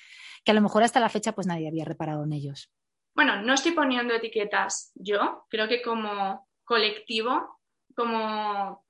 [0.43, 2.72] que, a lo mejor hasta la fecha pues nadie había reparado en ellos.
[3.15, 7.60] Bueno, no estoy poniendo etiquetas yo, creo que como colectivo,
[7.96, 8.86] como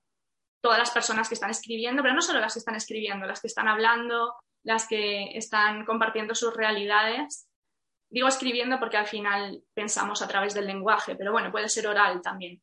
[0.62, 3.48] todas las personas que están escribiendo, pero no solo las que están escribiendo, las que
[3.48, 7.47] están hablando, las que están compartiendo sus realidades,
[8.10, 12.22] Digo escribiendo porque al final pensamos a través del lenguaje, pero bueno, puede ser oral
[12.22, 12.62] también.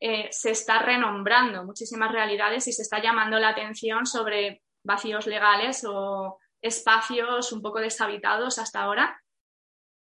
[0.00, 5.84] Eh, se está renombrando muchísimas realidades y se está llamando la atención sobre vacíos legales
[5.88, 9.20] o espacios un poco deshabitados hasta ahora.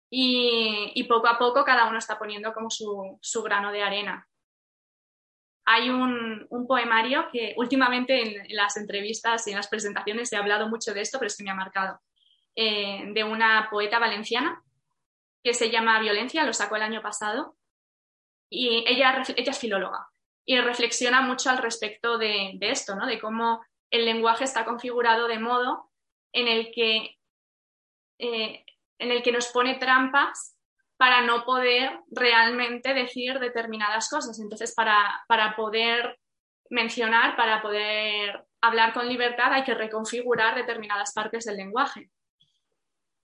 [0.09, 4.27] Y, poco a poco cada uno está poniendo como su, grano de arena.
[5.65, 10.93] Hay un, poemario que últimamente en, las entrevistas y en las presentaciones he hablado mucho
[10.93, 11.99] de esto, pero es que me ha marcado.
[12.59, 14.63] Eh, de una poeta valenciana
[15.43, 17.55] que se llama Violencia, lo sacó el año pasado,
[18.49, 20.07] y ella, ella es filóloga
[20.43, 23.05] y reflexiona mucho al respecto de, esto, ¿no?
[23.05, 25.91] de cómo el lenguaje está configurado de modo
[26.33, 27.17] en el que,
[28.17, 28.65] eh,
[28.97, 30.57] en el que nos pone trampas
[30.97, 34.39] para no poder realmente decir determinadas cosas.
[34.39, 36.17] Entonces, para, para poder
[36.69, 42.09] mencionar para poder hablar con libertad hay que reconfigurar determinadas partes del lenguaje,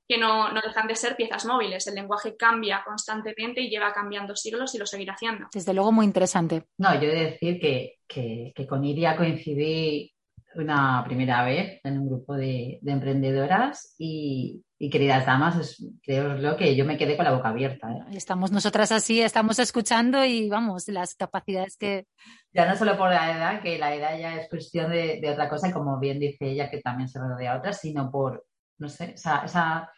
[0.07, 1.87] que no, no, dejan de ser piezas móviles.
[1.87, 5.47] El lenguaje cambia constantemente y lleva cambiando siglos y lo seguirá haciendo.
[5.53, 6.63] Desde luego, muy interesante.
[6.77, 10.13] No, yo he de decir que, que, que con Iria coincidí
[10.55, 16.35] una primera vez en un grupo de, de emprendedoras y, y, queridas damas, es, creo
[16.35, 17.91] lo que yo me quedé con la boca abierta.
[17.91, 18.03] ¿eh?
[18.11, 22.05] Estamos nosotras así, estamos escuchando y vamos, las capacidades que...
[22.51, 25.49] Ya no solo por la edad, que la edad ya es cuestión de, de otra
[25.49, 28.45] cosa, como bien dice ella, que también se rodea a otras, sino por,
[28.77, 29.91] no sé, esa, esa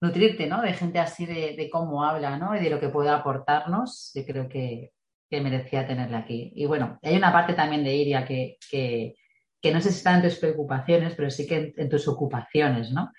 [0.00, 0.62] nutrirte, ¿no?
[0.62, 2.56] De gente así de, cómo habla, ¿no?
[2.56, 4.92] Y de lo que puede aportarnos, yo creo que,
[5.28, 6.52] que merecía tenerla aquí.
[6.54, 9.14] Y bueno, hay una parte también de Iria que, que
[9.60, 12.92] que no sé si está en tus preocupaciones, pero sí que en, en tus ocupaciones,
[12.92, 13.12] ¿no?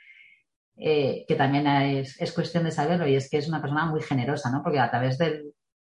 [0.77, 4.01] Eh, que también es, es, cuestión de saberlo y es que es una persona muy
[4.01, 4.63] generosa, ¿no?
[4.63, 5.53] Porque a través del,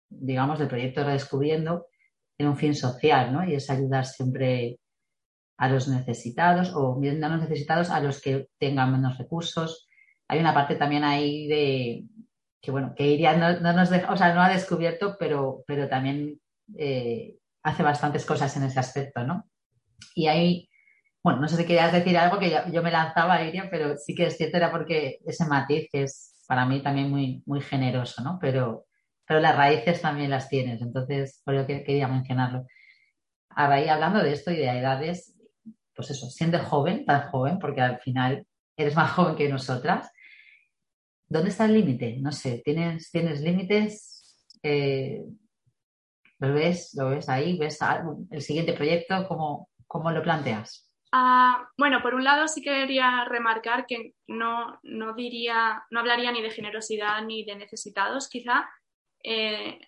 [0.09, 1.87] digamos, del proyecto Redescubriendo
[2.37, 3.45] tiene un fin social, ¿no?
[3.49, 4.81] Y es ayudar siempre
[5.63, 9.89] a los necesitados o bien a los necesitados a los que tengan menos recursos.
[10.27, 12.05] Hay una parte también ahí de
[12.61, 15.89] que, bueno, que Iria no, no nos deja, o sea, no ha descubierto, pero, pero
[15.89, 16.41] también
[16.77, 19.49] eh, hace bastantes cosas en ese aspecto, ¿no?
[20.17, 20.69] Y ahí,
[21.23, 24.27] bueno, no sé si querías decir algo que yo, me lanzaba Iria, pero sí que
[24.27, 28.37] es cierto, era porque ese matiz es para mí también muy, muy generoso, ¿no?
[28.41, 28.87] Pero,
[29.25, 32.67] pero las raíces también las tienes, entonces por eso que quería mencionarlo.
[33.51, 35.32] A raíz, hablando de esto y de edades,
[35.95, 40.11] pues eso, siendo joven, tan joven, porque al final eres más joven que nosotras,
[41.29, 42.17] ¿dónde está el límite?
[42.19, 44.49] No sé, ¿tienes, ¿tienes límites?
[44.63, 45.25] Eh,
[46.39, 46.95] ¿Lo ves?
[46.95, 47.59] ¿Lo ves ahí?
[47.59, 47.79] ¿Ves
[48.31, 49.27] el siguiente proyecto?
[49.29, 50.93] ¿Cómo, ¿Cómo lo planteas?
[51.15, 56.41] Uh, bueno, por un lado sí quería remarcar que no, no, diría, no hablaría ni
[56.41, 58.69] de generosidad ni de necesitados, quizá.
[59.23, 59.79] Eh,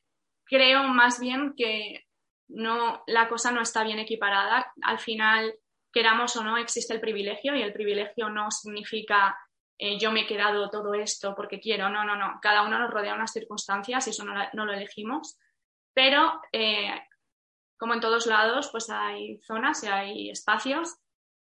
[0.44, 2.04] creo más bien que
[2.48, 4.72] no, la cosa no está bien equiparada.
[4.82, 5.54] Al final,
[5.94, 9.38] queramos o no, existe el privilegio y el privilegio no significa
[9.78, 11.88] eh, yo me he quedado todo esto porque quiero.
[11.88, 12.38] No, no, no.
[12.40, 15.38] Cada uno nos rodea unas circunstancias y eso no, lo elegimos.
[15.92, 16.90] Pero eh,
[17.76, 20.96] como en todos lados, pues hay zonas y hay espacios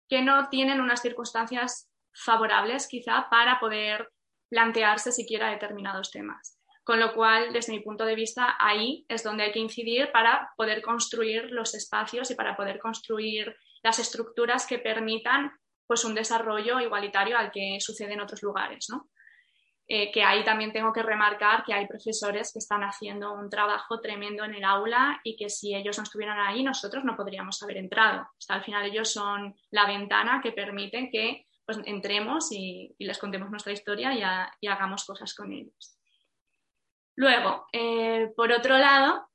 [0.07, 4.11] que no tienen unas circunstancias favorables quizá para poder
[4.49, 6.59] plantearse siquiera determinados temas.
[6.83, 10.51] Con lo cual, desde mi punto de vista, ahí es donde hay que incidir para
[10.57, 15.51] poder construir los espacios y para poder construir las estructuras que permitan
[15.85, 18.87] pues, un desarrollo igualitario al que sucede en otros lugares.
[18.89, 19.09] ¿no?
[19.87, 23.99] eh, que ahí también tengo que remarcar que hay profesores que están haciendo un trabajo
[23.99, 27.77] tremendo en el aula y que si ellos no estuvieran ahí, nosotros no podríamos haber
[27.77, 28.25] entrado.
[28.37, 33.49] Sea, al final ellos son la ventana que permiten que pues, entremos y, les contemos
[33.49, 34.13] nuestra historia
[34.61, 35.97] y, hagamos cosas con ellos.
[37.15, 39.27] Luego, eh, por otro lado,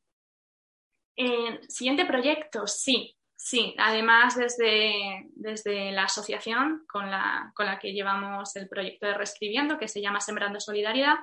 [1.15, 7.93] eh, siguiente proyecto, sí, Sí, además desde, desde la asociación con la, con la, que
[7.93, 11.19] llevamos el proyecto de Reescribiendo, que se llama Sembrando Solidaridad,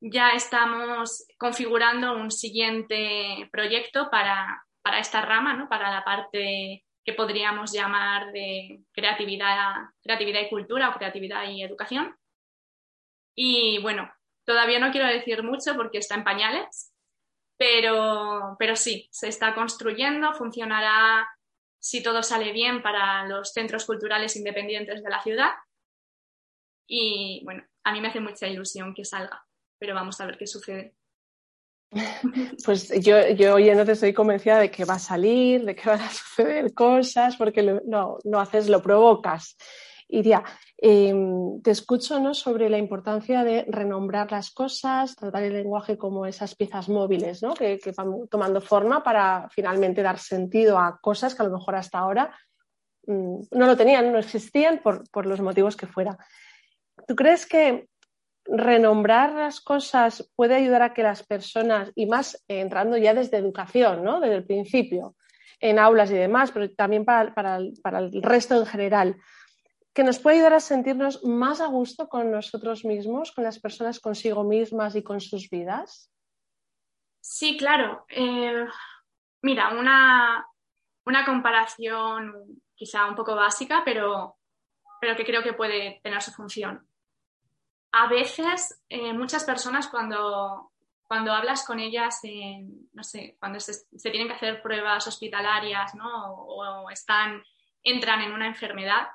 [0.00, 5.68] ya estamos configurando un siguiente proyecto para, para esta rama, ¿no?
[5.68, 12.16] para la parte que podríamos llamar de creatividad, creatividad y cultura o creatividad y educación.
[13.34, 14.08] Y bueno,
[14.44, 16.94] todavía no quiero decir mucho porque está en pañales,
[17.56, 21.28] pero, pero sí, se está construyendo, funcionará
[21.78, 25.52] si todo sale bien para los centros culturales independientes de la ciudad.
[26.88, 29.44] Y bueno, a mí me hace mucha ilusión que salga,
[29.78, 30.94] pero vamos a ver qué sucede.
[32.64, 36.10] Pues yo, yo oyéndote estoy convencida de que va a salir, de que van a
[36.10, 39.56] suceder cosas, porque no, no haces, lo provocas.
[40.08, 40.44] Iria,
[40.78, 41.14] eh,
[41.62, 42.32] te escucho ¿no?
[42.32, 47.54] sobre la importancia de renombrar las cosas, tratar el lenguaje como esas piezas móviles ¿no?
[47.54, 51.74] que, que, van tomando forma para finalmente dar sentido a cosas que a lo mejor
[51.74, 52.30] hasta ahora
[53.06, 56.16] mmm, no lo tenían, no existían por, los motivos que fuera.
[57.08, 57.88] ¿Tú crees que
[58.44, 64.04] renombrar las cosas puede ayudar a que las personas, y más entrando ya desde educación,
[64.04, 64.20] ¿no?
[64.20, 65.16] desde el principio,
[65.58, 69.16] en aulas y demás, pero también para el resto en general,
[69.96, 73.98] que nos puede ayudar a sentirnos más a gusto con nosotros mismos, con las personas
[73.98, 76.12] consigo mismas y con sus vidas?
[77.18, 78.04] Sí, claro.
[78.10, 78.66] Eh,
[79.40, 80.46] mira, una,
[81.06, 84.36] una, comparación quizá un poco básica, pero,
[85.00, 86.86] pero que creo que puede tener su función.
[87.92, 90.72] A veces, eh, muchas personas cuando,
[91.04, 95.94] cuando hablas con ellas, en, no sé, cuando se, se, tienen que hacer pruebas hospitalarias
[95.94, 96.34] ¿no?
[96.34, 97.42] o, o están,
[97.82, 99.08] entran en una enfermedad,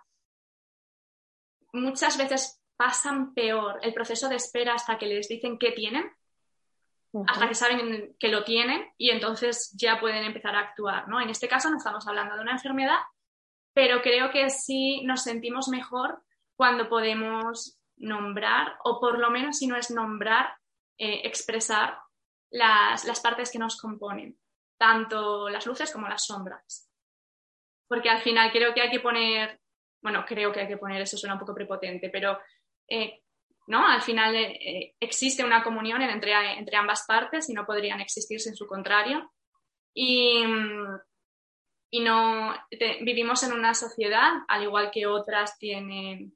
[1.74, 6.12] muchas veces pasan peor el proceso de espera hasta que les dicen qué tienen
[7.28, 11.20] hasta que saben que lo tienen y entonces ya pueden empezar a actuar, ¿no?
[11.20, 13.00] En este caso no estamos hablando de una enfermedad,
[13.74, 16.24] pero creo que sí nos sentimos mejor
[16.56, 20.56] cuando podemos nombrar, o por lo menos si no es nombrar,
[20.98, 21.98] eh, expresar
[22.50, 24.38] las, las partes que nos componen,
[24.78, 26.90] tanto las luces como las sombras.
[27.88, 29.60] Porque al final creo que hay que poner,
[30.02, 32.40] bueno, creo que hay que poner, eso suena un poco prepotente, pero
[32.88, 33.22] eh,
[33.68, 33.88] ¿no?
[33.88, 38.56] Al final eh, existe una comunión entre, entre, ambas partes y no podrían existir sin
[38.56, 39.32] su contrario.
[39.94, 40.44] Y,
[41.92, 42.56] y no
[43.02, 46.34] vivimos en una sociedad, al igual que otras tienen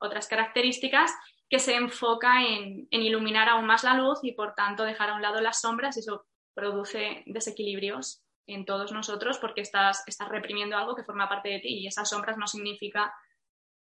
[0.00, 1.12] otras características,
[1.48, 5.22] que se enfoca en, iluminar aún más la luz y por tanto dejar a un
[5.22, 10.96] lado las sombras y eso produce desequilibrios en todos nosotros porque estás, estás reprimiendo algo
[10.96, 13.14] que forma parte de ti y esas sombras no significa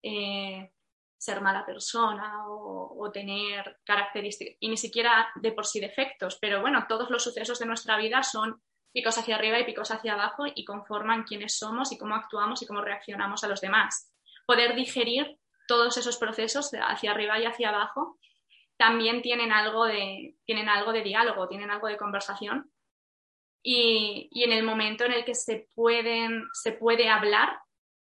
[0.04, 0.72] eh,
[1.18, 6.86] ser mala persona o, tener características, y ni siquiera de por sí defectos, pero bueno,
[6.90, 8.62] todos los sucesos de nuestra vida son
[8.92, 12.68] picos hacia arriba y picos hacia abajo y conforman quiénes somos y cómo actuamos y
[12.68, 14.12] cómo reaccionamos a los demás.
[14.46, 15.40] Poder digerir
[15.70, 18.20] todos esos procesos hacia arriba y hacia abajo
[18.78, 22.72] también tienen algo de, tienen algo de diálogo, tienen algo de conversación.
[23.70, 27.60] Y, y en el momento en el que se, pueden, se puede hablar,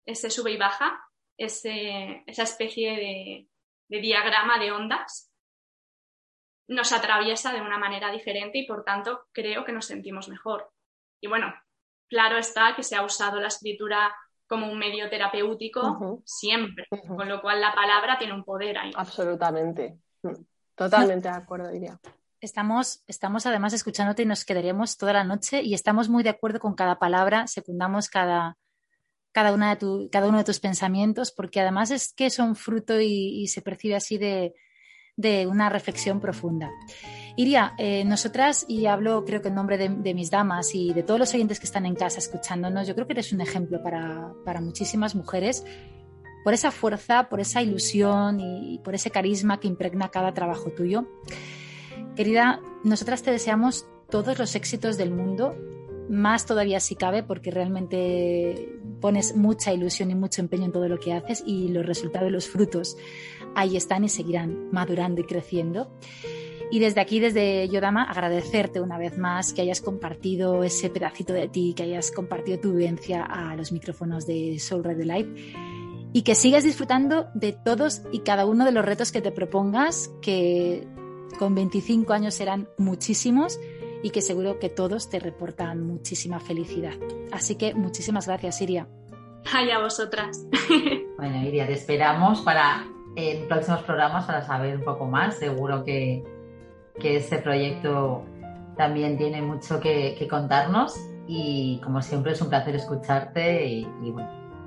[0.06, 0.98] ese sube y baja,
[1.36, 3.46] esa especie
[3.88, 5.30] de, diagrama de ondas
[6.66, 10.70] nos atraviesa de una manera diferente y por tanto creo que nos sentimos mejor.
[11.20, 11.52] Y bueno,
[12.08, 17.42] claro está que se ha usado la escritura como un medio terapéutico siempre, con lo
[17.42, 18.92] cual la palabra tiene un poder ahí.
[18.96, 19.98] Absolutamente.
[20.74, 22.00] Totalmente de acuerdo, diría.
[22.40, 26.58] Estamos, estamos además escuchándote y nos quedaríamos toda la noche y estamos muy de acuerdo
[26.58, 28.56] con cada palabra, secundamos cada,
[29.30, 33.46] cada, una de cada uno de tus pensamientos, porque además es que son fruto y,
[33.48, 34.54] se percibe así de,
[35.46, 36.70] una reflexión profunda.
[37.36, 41.20] Iria, eh, nosotras, y hablo creo que en nombre de, mis damas y de todos
[41.20, 45.14] los oyentes que están en casa escuchándonos, yo creo que eres un ejemplo para, muchísimas
[45.14, 45.62] mujeres
[46.42, 51.06] por esa fuerza, por esa ilusión y por ese carisma que impregna cada trabajo tuyo.
[52.20, 55.56] Querida, nosotras te deseamos todos los éxitos del mundo
[56.10, 60.98] más todavía si cabe, porque realmente pones mucha ilusión y mucho empeño en todo lo
[60.98, 62.98] que haces y los resultados y los frutos
[63.54, 65.96] ahí están y seguirán madurando y creciendo.
[66.70, 71.48] Y desde aquí, desde Yodama, agradecerte una vez más que hayas compartido ese pedacito de
[71.48, 76.34] ti, que hayas compartido tu vivencia a los micrófonos de Soul Radio Live y que
[76.34, 80.86] sigas disfrutando de todos y cada uno de los retos que te propongas, que
[81.38, 83.58] con 25 años serán muchísimos
[84.02, 86.94] y que seguro que todos te reportan muchísima felicidad.
[87.32, 88.88] Así que muchísimas gracias, Iria.
[89.52, 90.46] Ay, a vosotras.
[91.20, 95.36] Bueno, Iria, te esperamos para en próximos programas para saber un poco más.
[95.36, 96.24] Seguro que,
[96.98, 98.24] que este proyecto
[98.78, 100.94] también tiene mucho que, contarnos
[101.26, 103.86] y como siempre es un placer escucharte y,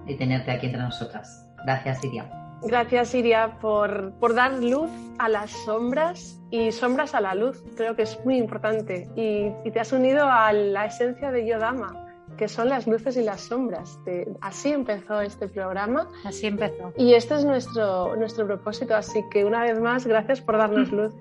[0.06, 1.44] y tenerte aquí entre nosotras.
[1.66, 2.43] Gracias, Iria.
[2.66, 4.90] Gracias, Iria, por, por, dar luz
[5.20, 7.62] a las sombras y sombras a la luz.
[7.76, 9.10] Creo que es muy importante.
[9.16, 12.03] Y, y te has unido a la esencia de Yodama,
[12.38, 14.00] que son las luces y las sombras.
[14.42, 16.08] así empezó este programa.
[16.24, 16.94] Así empezó.
[16.98, 18.96] Y este es nuestro, nuestro propósito.
[18.96, 21.14] Así que una vez más, gracias por darnos luz.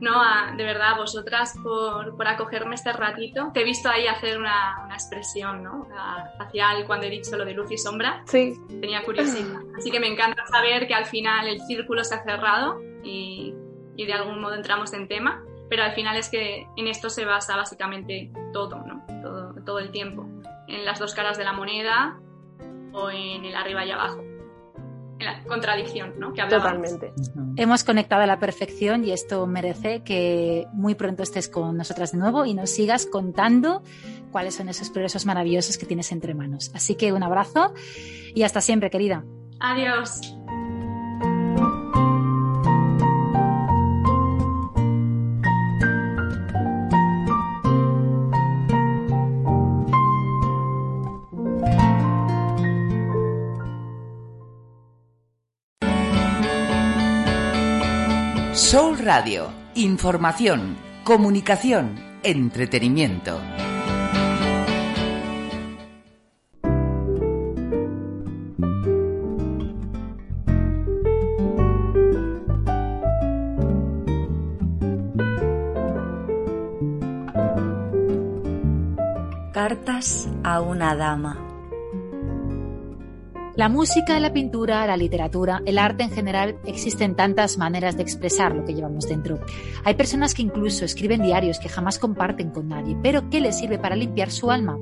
[0.00, 0.14] No,
[0.56, 3.50] de verdad, vosotras por, por, acogerme este ratito.
[3.52, 5.86] Te he visto ahí hacer una, una expresión ¿no?
[6.38, 8.22] facial cuando he dicho lo de luz y sombra.
[8.26, 8.58] Sí.
[8.80, 9.60] Tenía curiosidad.
[9.78, 13.54] Así que me encanta saber que al final el círculo se ha cerrado y,
[13.96, 17.24] y de algún modo entramos en tema pero al final es que en esto se
[17.24, 19.02] basa básicamente todo, ¿no?
[19.22, 20.26] todo, todo el tiempo,
[20.70, 22.18] en las dos caras de la moneda
[22.92, 24.20] o en el arriba y abajo.
[25.18, 26.32] En la contradicción, ¿no?
[26.32, 27.12] Que Totalmente.
[27.56, 32.18] Hemos conectado a la perfección y esto merece que muy pronto estés con nosotras de
[32.18, 33.82] nuevo y nos sigas contando
[34.32, 36.70] cuáles son esos progresos maravillosos que tienes entre manos.
[36.74, 37.74] Así que un abrazo
[38.34, 39.24] y hasta siempre, querida.
[39.60, 40.34] Adiós.
[59.12, 59.50] Radio.
[59.74, 63.40] Información, comunicación, entretenimiento.
[79.52, 81.59] Cartas a una dama.
[83.60, 88.56] La música, la pintura, la literatura, el arte en general, existen tantas maneras de expresar
[88.56, 89.38] lo que llevamos dentro.
[89.84, 93.78] Hay personas que incluso escriben diarios que jamás comparten con nadie, pero que les sirve
[93.78, 94.78] para limpiar su alma.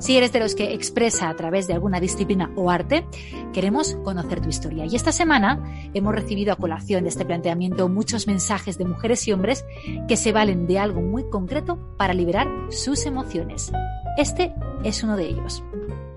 [0.00, 3.06] Si eres de los que expresa a través de alguna disciplina o arte,
[3.52, 4.86] queremos conocer tu historia.
[4.86, 5.62] Y esta semana
[5.94, 9.64] hemos recibido a colación de este planteamiento muchos mensajes de mujeres y hombres
[10.08, 13.70] que se valen de algo muy concreto para liberar sus emociones.
[14.16, 14.52] Este
[14.82, 15.62] es uno de ellos.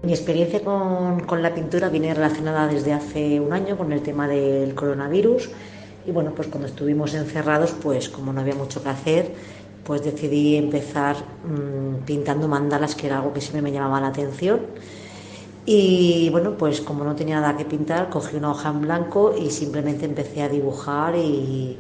[0.04, 4.76] Mi experiencia con, la pintura viene relacionada desde hace un año con el tema del
[4.76, 5.50] coronavirus
[6.06, 9.32] y bueno, pues cuando estuvimos encerrados, pues como no había mucho que hacer,
[9.86, 14.60] pues decidí empezar mm, pintando mandalas, que era algo que siempre me llamaba la atención.
[15.66, 19.52] Y bueno, pues como no tenía nada que pintar, cogí una hoja en blanco y
[19.52, 21.78] simplemente empecé a dibujar y,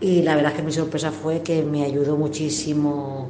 [0.00, 3.28] y la verdad es que mi sorpresa fue que me ayudó muchísimo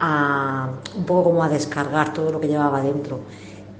[0.00, 3.20] a un poco como a descargar todo lo que llevaba dentro.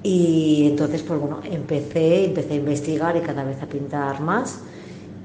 [0.02, 4.60] Y entonces, pues bueno, empecé, empecé a investigar y cada vez a pintar más.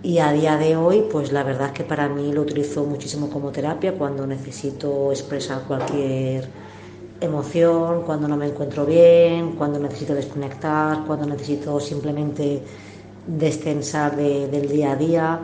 [0.04, 3.30] Y a día de hoy, pues la verdad es que para mí lo utilizo muchísimo
[3.30, 6.48] como terapia cuando necesito expresar cualquier
[7.22, 12.62] emoción, cuando no me encuentro bien, cuando necesito desconectar, cuando necesito simplemente
[13.26, 15.40] descensar del día a día.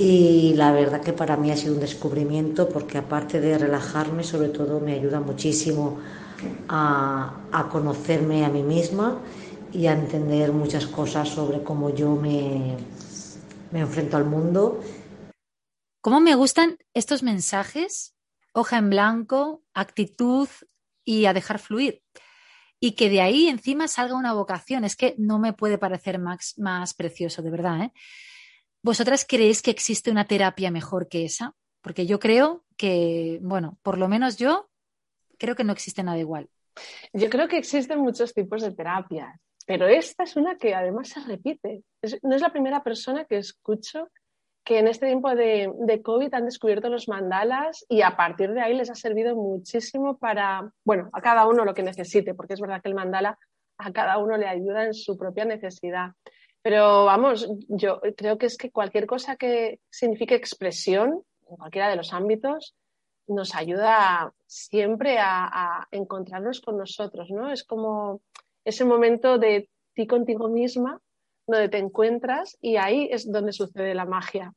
[0.00, 4.48] Y la verdad que para mí ha sido un descubrimiento porque aparte de relajarme, sobre
[4.48, 6.00] todo me ayuda muchísimo
[6.70, 9.20] a, conocerme a mí misma
[9.74, 12.78] y a entender muchas cosas sobre cómo yo me,
[13.72, 14.80] me enfrento al mundo.
[16.00, 18.14] ¿Cómo me gustan estos mensajes?
[18.54, 20.48] Hoja en blanco, actitud
[21.04, 22.02] y a dejar fluir.
[22.80, 24.84] Y que de ahí encima salga una vocación.
[24.84, 27.82] Es que no me puede parecer más, más precioso, de verdad.
[27.82, 27.92] ¿eh?
[28.82, 31.54] ¿Vosotras creéis que existe una terapia mejor que esa?
[31.82, 34.70] Porque yo creo que, bueno, por lo menos yo
[35.38, 36.48] creo que no existe nada igual.
[37.12, 41.20] Yo creo que existen muchos tipos de terapias, pero esta es una que además se
[41.20, 41.82] repite.
[42.22, 44.08] no es la primera persona que escucho
[44.64, 48.60] que en este tiempo de, de, COVID han descubierto los mandalas y a partir de
[48.60, 52.60] ahí les ha servido muchísimo para, bueno, a cada uno lo que necesite, porque es
[52.60, 53.38] verdad que el mandala
[53.78, 56.12] a cada uno le ayuda en su propia necesidad.
[56.62, 61.96] Pero vamos, yo creo que es que cualquier cosa que signifique expresión, en cualquiera de
[61.96, 62.74] los ámbitos,
[63.26, 67.50] nos ayuda siempre a, encontrarnos con nosotros, ¿no?
[67.50, 68.20] Es como
[68.64, 71.00] ese momento de ti contigo misma,
[71.46, 74.52] donde te encuentras y ahí es donde sucede la magia.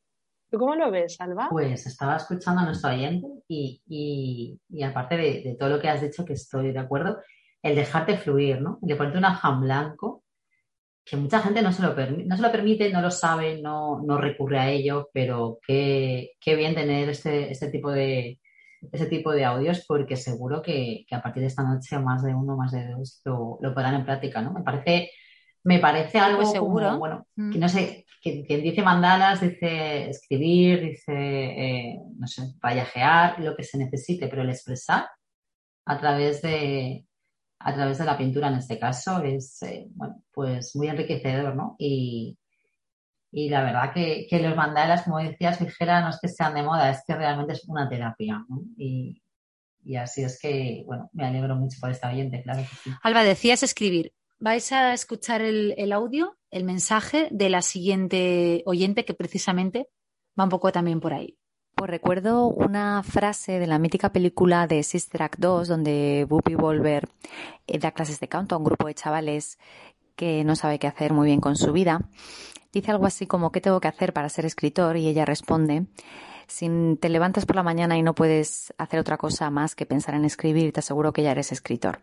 [0.49, 1.47] ¿Tú cómo lo ves, Alba?
[1.49, 6.33] Pues estaba escuchando a nuestro oyente y, aparte de, todo lo que has dicho, que
[6.33, 7.19] estoy de acuerdo,
[7.61, 8.77] el dejarte fluir, ¿no?
[8.81, 10.22] El de ponerte una hoja blanco
[11.05, 14.17] que mucha gente no se lo, no se lo permite, no lo sabe, no, no
[14.17, 18.39] recurre a ello, pero qué, qué bien tener este, este, tipo de,
[18.91, 22.33] ese tipo de audios porque seguro que, que, a partir de esta noche más de
[22.33, 24.53] uno, más de dos lo, lo podrán en práctica, ¿no?
[24.53, 25.11] Me parece,
[25.63, 26.97] me parece algo pues seguro.
[26.97, 27.51] bueno, mm.
[27.51, 33.63] que no sé, quien, dice mandalas, dice escribir, dice, eh, no sé, vallajear, lo que
[33.63, 35.07] se necesite, pero el expresar
[35.85, 37.05] a través de,
[37.63, 41.75] a través de la pintura en este caso es, eh, bueno, pues muy enriquecedor, ¿no?
[41.79, 42.37] Y,
[43.31, 47.01] la verdad que, los mandalas, como decías, Fijera, no es que sean de moda, es
[47.07, 48.61] que realmente es una terapia, ¿no?
[48.77, 49.21] Y,
[49.97, 52.91] así es que, bueno, me alegro mucho por esta oyente, claro que.
[53.01, 54.13] Alba, decías escribir.
[54.39, 59.89] Vais a escuchar el, el audio, el mensaje de la siguiente oyente que precisamente
[60.39, 61.37] va un poco también por ahí.
[61.75, 67.09] Pues recuerdo una frase de la mítica película de Sister Act 2, donde Whoopi Wolver
[67.67, 69.57] eh, da clases de canto a un grupo de chavales
[70.15, 72.01] que no sabe qué hacer muy bien con su vida.
[72.71, 74.97] Dice algo así como, ¿qué tengo que hacer para ser escritor?
[74.97, 75.85] Y ella responde,
[76.47, 76.69] si
[76.99, 80.25] te levantas por la mañana y no puedes hacer otra cosa más que pensar en
[80.25, 81.99] escribir, te aseguro que ya eres escritor.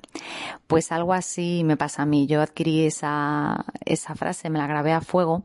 [0.67, 2.27] Pues algo así me pasa a mí.
[2.27, 5.45] Yo adquirí esa, esa frase, me la grabé a fuego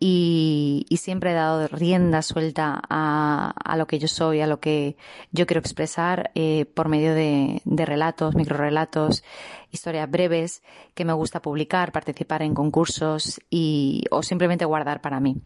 [0.00, 4.96] y, siempre he dado rienda suelta a, a, lo que yo soy, a lo que
[5.32, 9.24] yo quiero expresar eh, por medio de, de relatos, microrelatos,
[9.70, 10.62] historias breves
[10.94, 15.36] que me gusta publicar, participar en concursos y, o simplemente guardar para mí.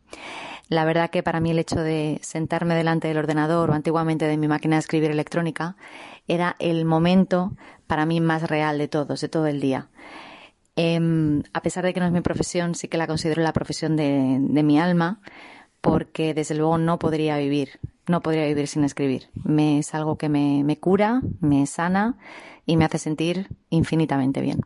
[0.69, 4.37] La verdad que para mí el hecho de sentarme delante del ordenador o antiguamente de
[4.37, 5.77] mi máquina de escribir electrónica
[6.29, 7.53] era el momento
[7.87, 9.89] para mí más real de todos, de todo el día.
[10.77, 13.97] Em, a pesar de que no es mi profesión, sí que la considero la profesión
[13.97, 15.21] de, mi alma,
[15.81, 19.29] porque desde luego no podría vivir, no podría vivir sin escribir.
[19.45, 22.17] Me, es algo que me, cura, me sana
[22.65, 24.61] y me hace sentir infinitamente bien.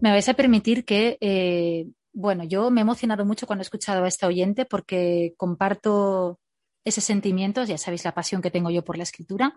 [0.00, 4.04] Me vais a permitir que, eh, bueno, yo me he emocionado mucho cuando he escuchado
[4.04, 6.40] a esta oyente porque comparto
[6.84, 9.54] ese sentimiento, ya sabéis la pasión que tengo yo por la escritura,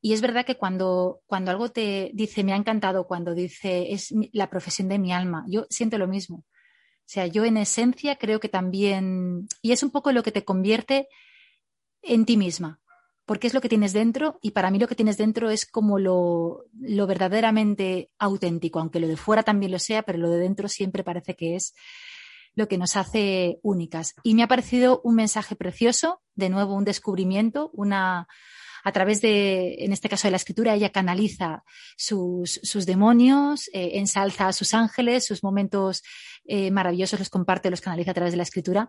[0.00, 4.14] Y es verdad que cuando, cuando algo te dice, me ha encantado, cuando dice, es
[4.32, 6.38] la profesión de mi alma, yo siento lo mismo.
[6.38, 10.44] O sea, yo en esencia creo que también, y es un poco lo que te
[10.44, 11.08] convierte
[12.02, 12.80] en ti misma,
[13.26, 15.98] porque es lo que tienes dentro y para mí lo que tienes dentro es como
[15.98, 20.68] lo, lo verdaderamente auténtico, aunque lo de fuera también lo sea, pero lo de dentro
[20.68, 21.74] siempre parece que es
[22.54, 24.14] lo que nos hace únicas.
[24.22, 28.26] Y me ha parecido un mensaje precioso, de nuevo un descubrimiento, una,
[28.84, 31.64] a través de, en este caso de la escritura, ella canaliza
[31.96, 36.02] sus, demonios, eh, ensalza a sus ángeles, sus momentos
[36.44, 38.88] eh, maravillosos los comparte, los canaliza a través de la escritura.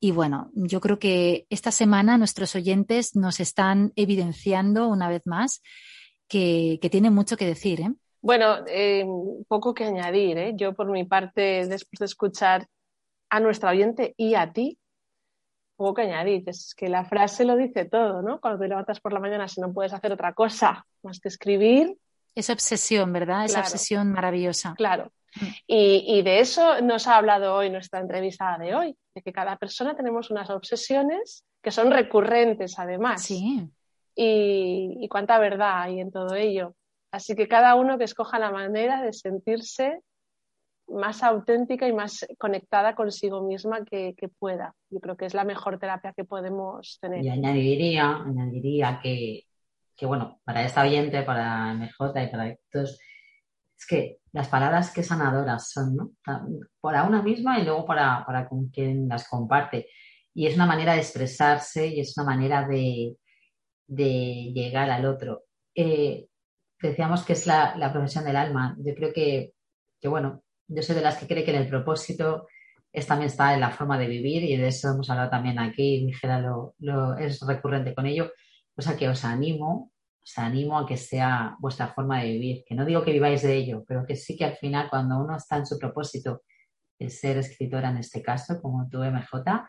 [0.00, 5.62] Y bueno, yo creo que esta semana nuestros oyentes nos están evidenciando una vez más
[6.28, 7.80] que, que tienen mucho que decir.
[7.80, 7.92] ¿eh?
[8.20, 8.64] Bueno,
[9.48, 10.54] poco que añadir.
[10.56, 12.66] Yo por mi parte, después de escuchar
[13.30, 14.78] a nuestro oyente y a ti,
[15.82, 16.42] poco que añadir.
[16.46, 18.40] Es que la frase lo dice todo, ¿no?
[18.40, 21.96] Cuando te levantas por la mañana, si no puedes hacer otra cosa más que escribir.
[22.34, 23.44] Esa obsesión, ¿verdad?
[23.44, 24.74] Esa obsesión maravillosa.
[24.76, 25.12] Claro.
[25.36, 25.46] Mm.
[25.66, 29.96] Y, de eso nos ha hablado hoy nuestra entrevista de hoy, de que cada persona
[29.96, 33.22] tenemos unas obsesiones que son recurrentes además.
[33.22, 33.68] Sí.
[34.14, 36.74] Y, y cuánta verdad hay en todo ello.
[37.10, 40.00] Así que cada uno que escoja la manera de sentirse
[40.92, 44.74] más auténtica y más conectada consigo misma que, pueda.
[44.90, 47.24] Yo creo que es la mejor terapia que podemos tener.
[47.24, 49.46] Y añadiría, añadiría que,
[50.02, 52.98] bueno, para esta oyente, para MJ y para todos,
[53.78, 56.10] es que las palabras que sanadoras son, ¿no?
[56.80, 59.88] Para una misma y luego para, con quien las comparte.
[60.34, 63.16] Y es una manera de expresarse y es una manera de,
[63.86, 65.44] llegar al otro.
[65.74, 66.26] Eh,
[66.80, 68.76] decíamos que es la, profesión del alma.
[68.78, 69.52] Yo creo que,
[70.00, 72.46] que, bueno, yo soy de las que cree que en el propósito
[72.92, 76.04] es, también está en la forma de vivir y de eso hemos hablado también aquí,
[76.04, 78.30] Mijera lo, lo, es recurrente con ello.
[78.76, 79.92] O sea que os animo,
[80.22, 83.54] os animo a que sea vuestra forma de vivir, que no digo que viváis de
[83.54, 86.42] ello, pero que sí que al final cuando uno está en su propósito,
[86.98, 89.68] el ser escritora en este caso, como tú MJ,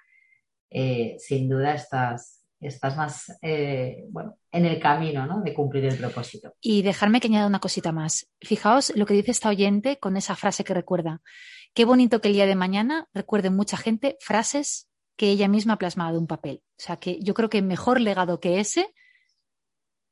[0.69, 5.41] eh, sin duda estás, estás más eh, bueno, en el camino ¿no?
[5.41, 6.53] de cumplir el propósito.
[6.61, 8.27] Y dejarme que añada una cosita más.
[8.41, 11.21] Fijaos lo que dice esta oyente con esa frase que recuerda.
[11.73, 15.77] Qué bonito que el día de mañana recuerde mucha gente frases que ella misma ha
[15.77, 16.61] plasmado en un papel.
[16.77, 18.93] O sea que yo creo que mejor legado que ese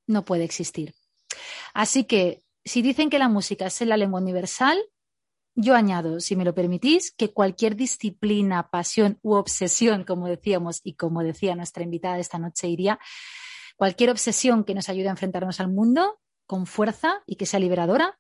[0.07, 0.93] no puede existir.
[1.73, 4.79] Así que si dicen que la música es la lengua universal,
[5.55, 10.93] yo añado, si me lo permitís, que cualquier disciplina, pasión u obsesión, como decíamos y
[10.93, 12.99] como decía nuestra invitada esta noche, iría,
[13.75, 18.19] cualquier obsesión que nos ayude a enfrentarnos al mundo con fuerza y que sea liberadora,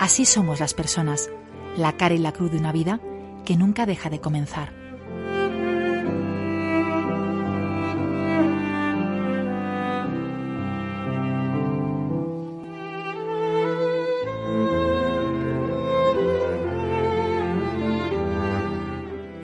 [0.00, 1.28] Así somos las personas,
[1.76, 2.98] la cara y la cruz de una vida
[3.44, 4.83] que nunca deja de comenzar.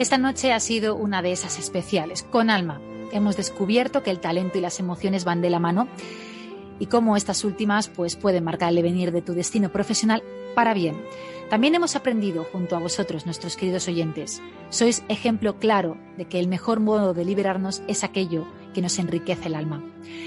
[0.01, 2.81] Esta noche ha sido una de esas especiales, con alma.
[3.13, 5.89] Hemos descubierto que el talento y las emociones van de la mano
[6.79, 10.23] y cómo estas últimas pues, pueden marcar el devenir de tu destino profesional
[10.55, 11.05] para bien.
[11.51, 14.41] También hemos aprendido junto a vosotros, nuestros queridos oyentes.
[14.71, 19.49] Sois ejemplo claro de que el mejor modo de liberarnos es aquello que nos enriquece
[19.49, 19.85] el alma.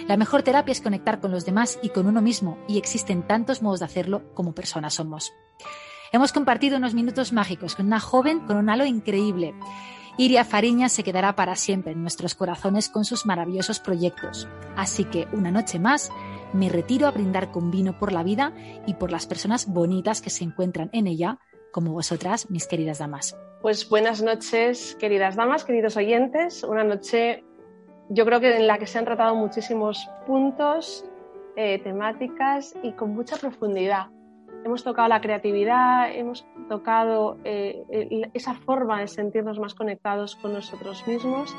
[0.08, 3.64] La mejor terapia es conectar con los demás y con uno mismo, y existen tantos
[3.64, 5.34] modos de hacerlo como personas somos.
[6.14, 9.56] Hemos compartido unos minutos mágicos con una joven con un halo increíble.
[10.16, 14.48] Iria Fariña se quedará para siempre en nuestros corazones con sus maravillosos proyectos.
[14.76, 16.12] Así que una noche más
[16.54, 18.54] me retiro a brindar con vino por la vida
[18.86, 21.40] y por las personas bonitas que se encuentran en ella,
[21.72, 23.36] como vosotras, mis queridas damas.
[23.64, 26.64] Pues buenas noches, queridas damas, queridos oyentes.
[26.64, 27.44] Una noche,
[28.10, 31.06] yo creo que en la que se han tratado muchísimos puntos,
[31.56, 34.10] eh, temáticas y con mucha profundidad.
[34.66, 41.06] Hemos tocado la creatividad, hemos tocado eh, esa forma de sentirnos más conectados con nosotros
[41.06, 41.56] mismos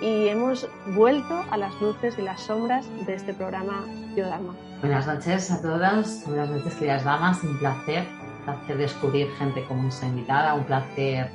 [0.00, 3.84] y hemos vuelto a las luces y las sombras de este programa
[4.16, 4.54] Yodama.
[4.80, 8.06] Buenas noches a todas, buenas noches queridas damas, un placer,
[8.38, 11.30] un placer descubrir gente como nuestra invitada, un placer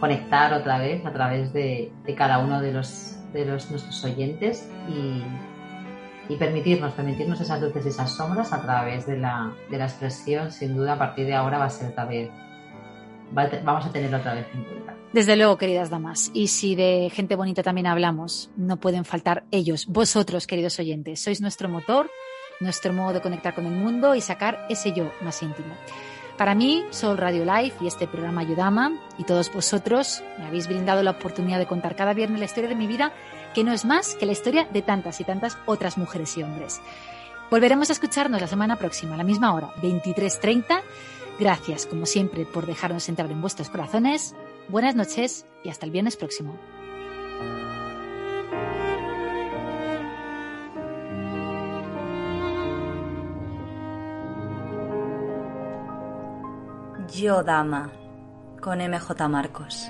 [0.00, 4.68] conectar otra vez a través de, de cada uno de los de los, nuestros oyentes
[4.88, 5.22] y,
[6.28, 10.52] y, permitirnos, permitirnos esas luces y esas sombras a través de la, de la expresión,
[10.52, 12.30] sin duda a partir de ahora va a ser vez,
[13.36, 14.94] va, vamos a tenerlo otra vez en cuenta.
[15.12, 16.30] Desde luego, queridas damas.
[16.34, 21.20] Y si de gente bonita también hablamos, no pueden faltar ellos, vosotros, queridos oyentes.
[21.20, 22.10] Sois nuestro motor,
[22.60, 25.74] nuestro modo de conectar con el mundo y sacar ese yo más íntimo.
[26.38, 31.02] Para mí, Soul Radio Life y este programa Ayudama y todos vosotros me habéis brindado
[31.02, 33.12] la oportunidad de contar cada viernes la historia de mi vida,
[33.54, 36.80] que no es más que la historia de tantas y tantas otras mujeres y hombres.
[37.50, 40.82] Volveremos a escucharnos la semana próxima, a la misma hora, 23.30.
[41.38, 44.34] Gracias, como siempre, por dejarnos entrar en vuestros corazones.
[44.68, 46.58] Buenas noches y hasta el viernes próximo.
[57.08, 57.90] Yo Dama
[58.60, 59.88] con MJ Marcos.